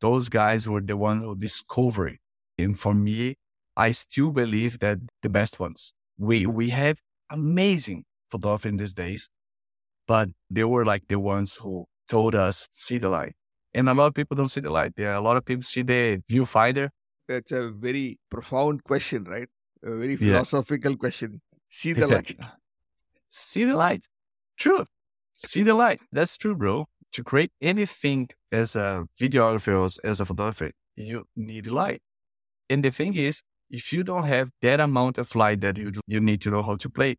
those 0.01 0.29
guys 0.29 0.67
were 0.67 0.81
the 0.81 0.97
ones 0.97 1.23
who 1.23 1.35
discovered. 1.35 2.17
And 2.57 2.79
for 2.79 2.93
me, 2.93 3.35
I 3.75 3.91
still 3.91 4.31
believe 4.31 4.79
that 4.79 4.99
the 5.21 5.29
best 5.29 5.59
ones. 5.59 5.93
We 6.17 6.45
we 6.45 6.69
have 6.69 6.99
amazing 7.29 8.05
photographers 8.29 8.69
in 8.69 8.77
these 8.77 8.93
days, 8.93 9.29
but 10.07 10.29
they 10.49 10.63
were 10.63 10.85
like 10.85 11.07
the 11.07 11.19
ones 11.19 11.55
who 11.55 11.85
told 12.07 12.35
us 12.35 12.67
see 12.71 12.99
the 12.99 13.09
light. 13.09 13.33
And 13.73 13.89
a 13.89 13.93
lot 13.95 14.07
of 14.07 14.13
people 14.13 14.37
don't 14.37 14.49
see 14.49 14.61
the 14.61 14.69
light. 14.69 14.95
There 14.95 15.11
are 15.11 15.15
a 15.15 15.21
lot 15.21 15.37
of 15.37 15.45
people 15.45 15.63
see 15.63 15.81
the 15.81 16.21
viewfinder. 16.29 16.89
That's 17.27 17.51
a 17.51 17.71
very 17.71 18.19
profound 18.29 18.83
question, 18.83 19.23
right? 19.23 19.47
A 19.83 19.95
very 19.95 20.15
philosophical 20.17 20.91
yeah. 20.91 20.97
question. 20.97 21.41
See 21.69 21.93
the 22.01 22.05
light. 22.05 22.37
see 23.29 23.63
the 23.63 23.75
light. 23.75 24.05
True. 24.57 24.85
See 25.35 25.63
the 25.63 25.73
light. 25.73 25.99
That's 26.11 26.37
true, 26.37 26.55
bro 26.55 26.87
to 27.13 27.23
create 27.23 27.51
anything 27.61 28.29
as 28.51 28.75
a 28.75 29.05
videographer 29.19 29.73
or 29.79 30.09
as 30.09 30.19
a 30.19 30.25
photographer, 30.25 30.71
you 30.95 31.25
need 31.35 31.67
light. 31.67 32.01
And 32.69 32.83
the 32.83 32.91
thing 32.91 33.15
is, 33.15 33.41
if 33.69 33.93
you 33.93 34.03
don't 34.03 34.25
have 34.25 34.51
that 34.61 34.79
amount 34.79 35.17
of 35.17 35.33
light 35.35 35.61
that 35.61 35.77
you, 35.77 35.93
you 36.07 36.19
need 36.19 36.41
to 36.41 36.51
know 36.51 36.61
how 36.61 36.75
to 36.75 36.89
play 36.89 37.15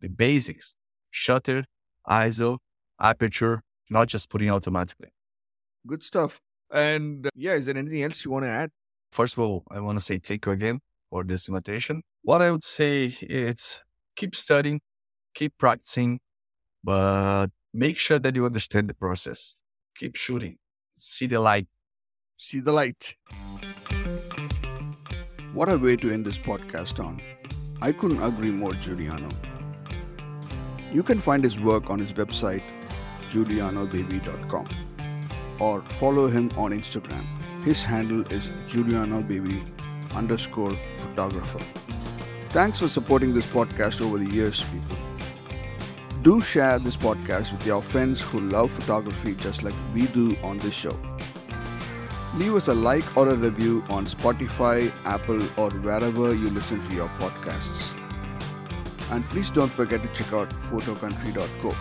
the 0.00 0.08
basics, 0.08 0.74
shutter, 1.10 1.64
ISO, 2.08 2.58
aperture, 3.00 3.62
not 3.90 4.08
just 4.08 4.30
putting 4.30 4.50
automatically. 4.50 5.08
Good 5.86 6.02
stuff. 6.02 6.40
And 6.70 7.26
uh, 7.26 7.30
yeah, 7.34 7.54
is 7.54 7.66
there 7.66 7.76
anything 7.76 8.02
else 8.02 8.24
you 8.24 8.30
want 8.30 8.44
to 8.44 8.50
add? 8.50 8.70
First 9.12 9.34
of 9.34 9.40
all, 9.40 9.64
I 9.70 9.80
want 9.80 9.98
to 9.98 10.04
say 10.04 10.18
thank 10.18 10.44
you 10.46 10.52
again 10.52 10.80
for 11.10 11.24
this 11.24 11.48
invitation. 11.48 12.02
What 12.22 12.42
I 12.42 12.50
would 12.50 12.62
say 12.62 13.06
is 13.22 13.82
keep 14.16 14.36
studying, 14.36 14.80
keep 15.34 15.56
practicing, 15.58 16.20
but 16.84 17.48
make 17.72 17.98
sure 17.98 18.18
that 18.18 18.34
you 18.34 18.46
understand 18.46 18.88
the 18.88 18.94
process. 18.94 19.54
Keep 19.96 20.16
shooting. 20.16 20.58
See 20.96 21.26
the 21.26 21.40
light. 21.40 21.66
See 22.36 22.60
the 22.60 22.72
light. 22.72 23.16
What 25.52 25.68
a 25.68 25.76
way 25.76 25.96
to 25.96 26.12
end 26.12 26.24
this 26.24 26.38
podcast 26.38 27.02
on. 27.04 27.20
I 27.80 27.92
couldn't 27.92 28.22
agree 28.22 28.50
more, 28.50 28.72
Juliano. 28.72 29.28
You 30.92 31.02
can 31.02 31.20
find 31.20 31.42
his 31.42 31.58
work 31.58 31.90
on 31.90 31.98
his 31.98 32.12
website, 32.12 32.62
julianobaby.com, 33.30 34.68
or 35.58 35.82
follow 35.98 36.28
him 36.28 36.50
on 36.56 36.70
Instagram. 36.72 37.24
His 37.64 37.82
handle 37.82 38.22
is 38.32 38.50
julianobaby 38.68 39.60
underscore 40.14 40.76
photographer. 40.98 41.60
Thanks 42.50 42.78
for 42.78 42.88
supporting 42.88 43.34
this 43.34 43.46
podcast 43.46 44.00
over 44.00 44.18
the 44.18 44.30
years, 44.30 44.64
people. 44.64 45.07
Do 46.28 46.42
share 46.42 46.78
this 46.78 46.94
podcast 46.94 47.52
with 47.52 47.64
your 47.64 47.80
friends 47.80 48.20
who 48.20 48.40
love 48.40 48.70
photography 48.70 49.34
just 49.36 49.62
like 49.62 49.72
we 49.94 50.08
do 50.08 50.36
on 50.42 50.58
this 50.58 50.74
show. 50.74 50.94
Leave 52.36 52.54
us 52.54 52.68
a 52.68 52.74
like 52.74 53.16
or 53.16 53.30
a 53.30 53.34
review 53.34 53.82
on 53.88 54.04
Spotify, 54.04 54.92
Apple, 55.06 55.42
or 55.56 55.70
wherever 55.70 56.34
you 56.34 56.50
listen 56.50 56.86
to 56.86 56.94
your 56.94 57.08
podcasts. 57.20 57.94
And 59.10 59.24
please 59.30 59.48
don't 59.48 59.72
forget 59.72 60.02
to 60.02 60.08
check 60.12 60.34
out 60.34 60.50
photocountry.co. 60.50 61.74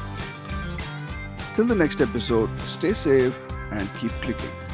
Till 1.54 1.66
the 1.66 1.76
next 1.76 2.00
episode, 2.00 2.50
stay 2.62 2.94
safe 2.94 3.38
and 3.72 3.94
keep 3.96 4.12
clicking. 4.12 4.67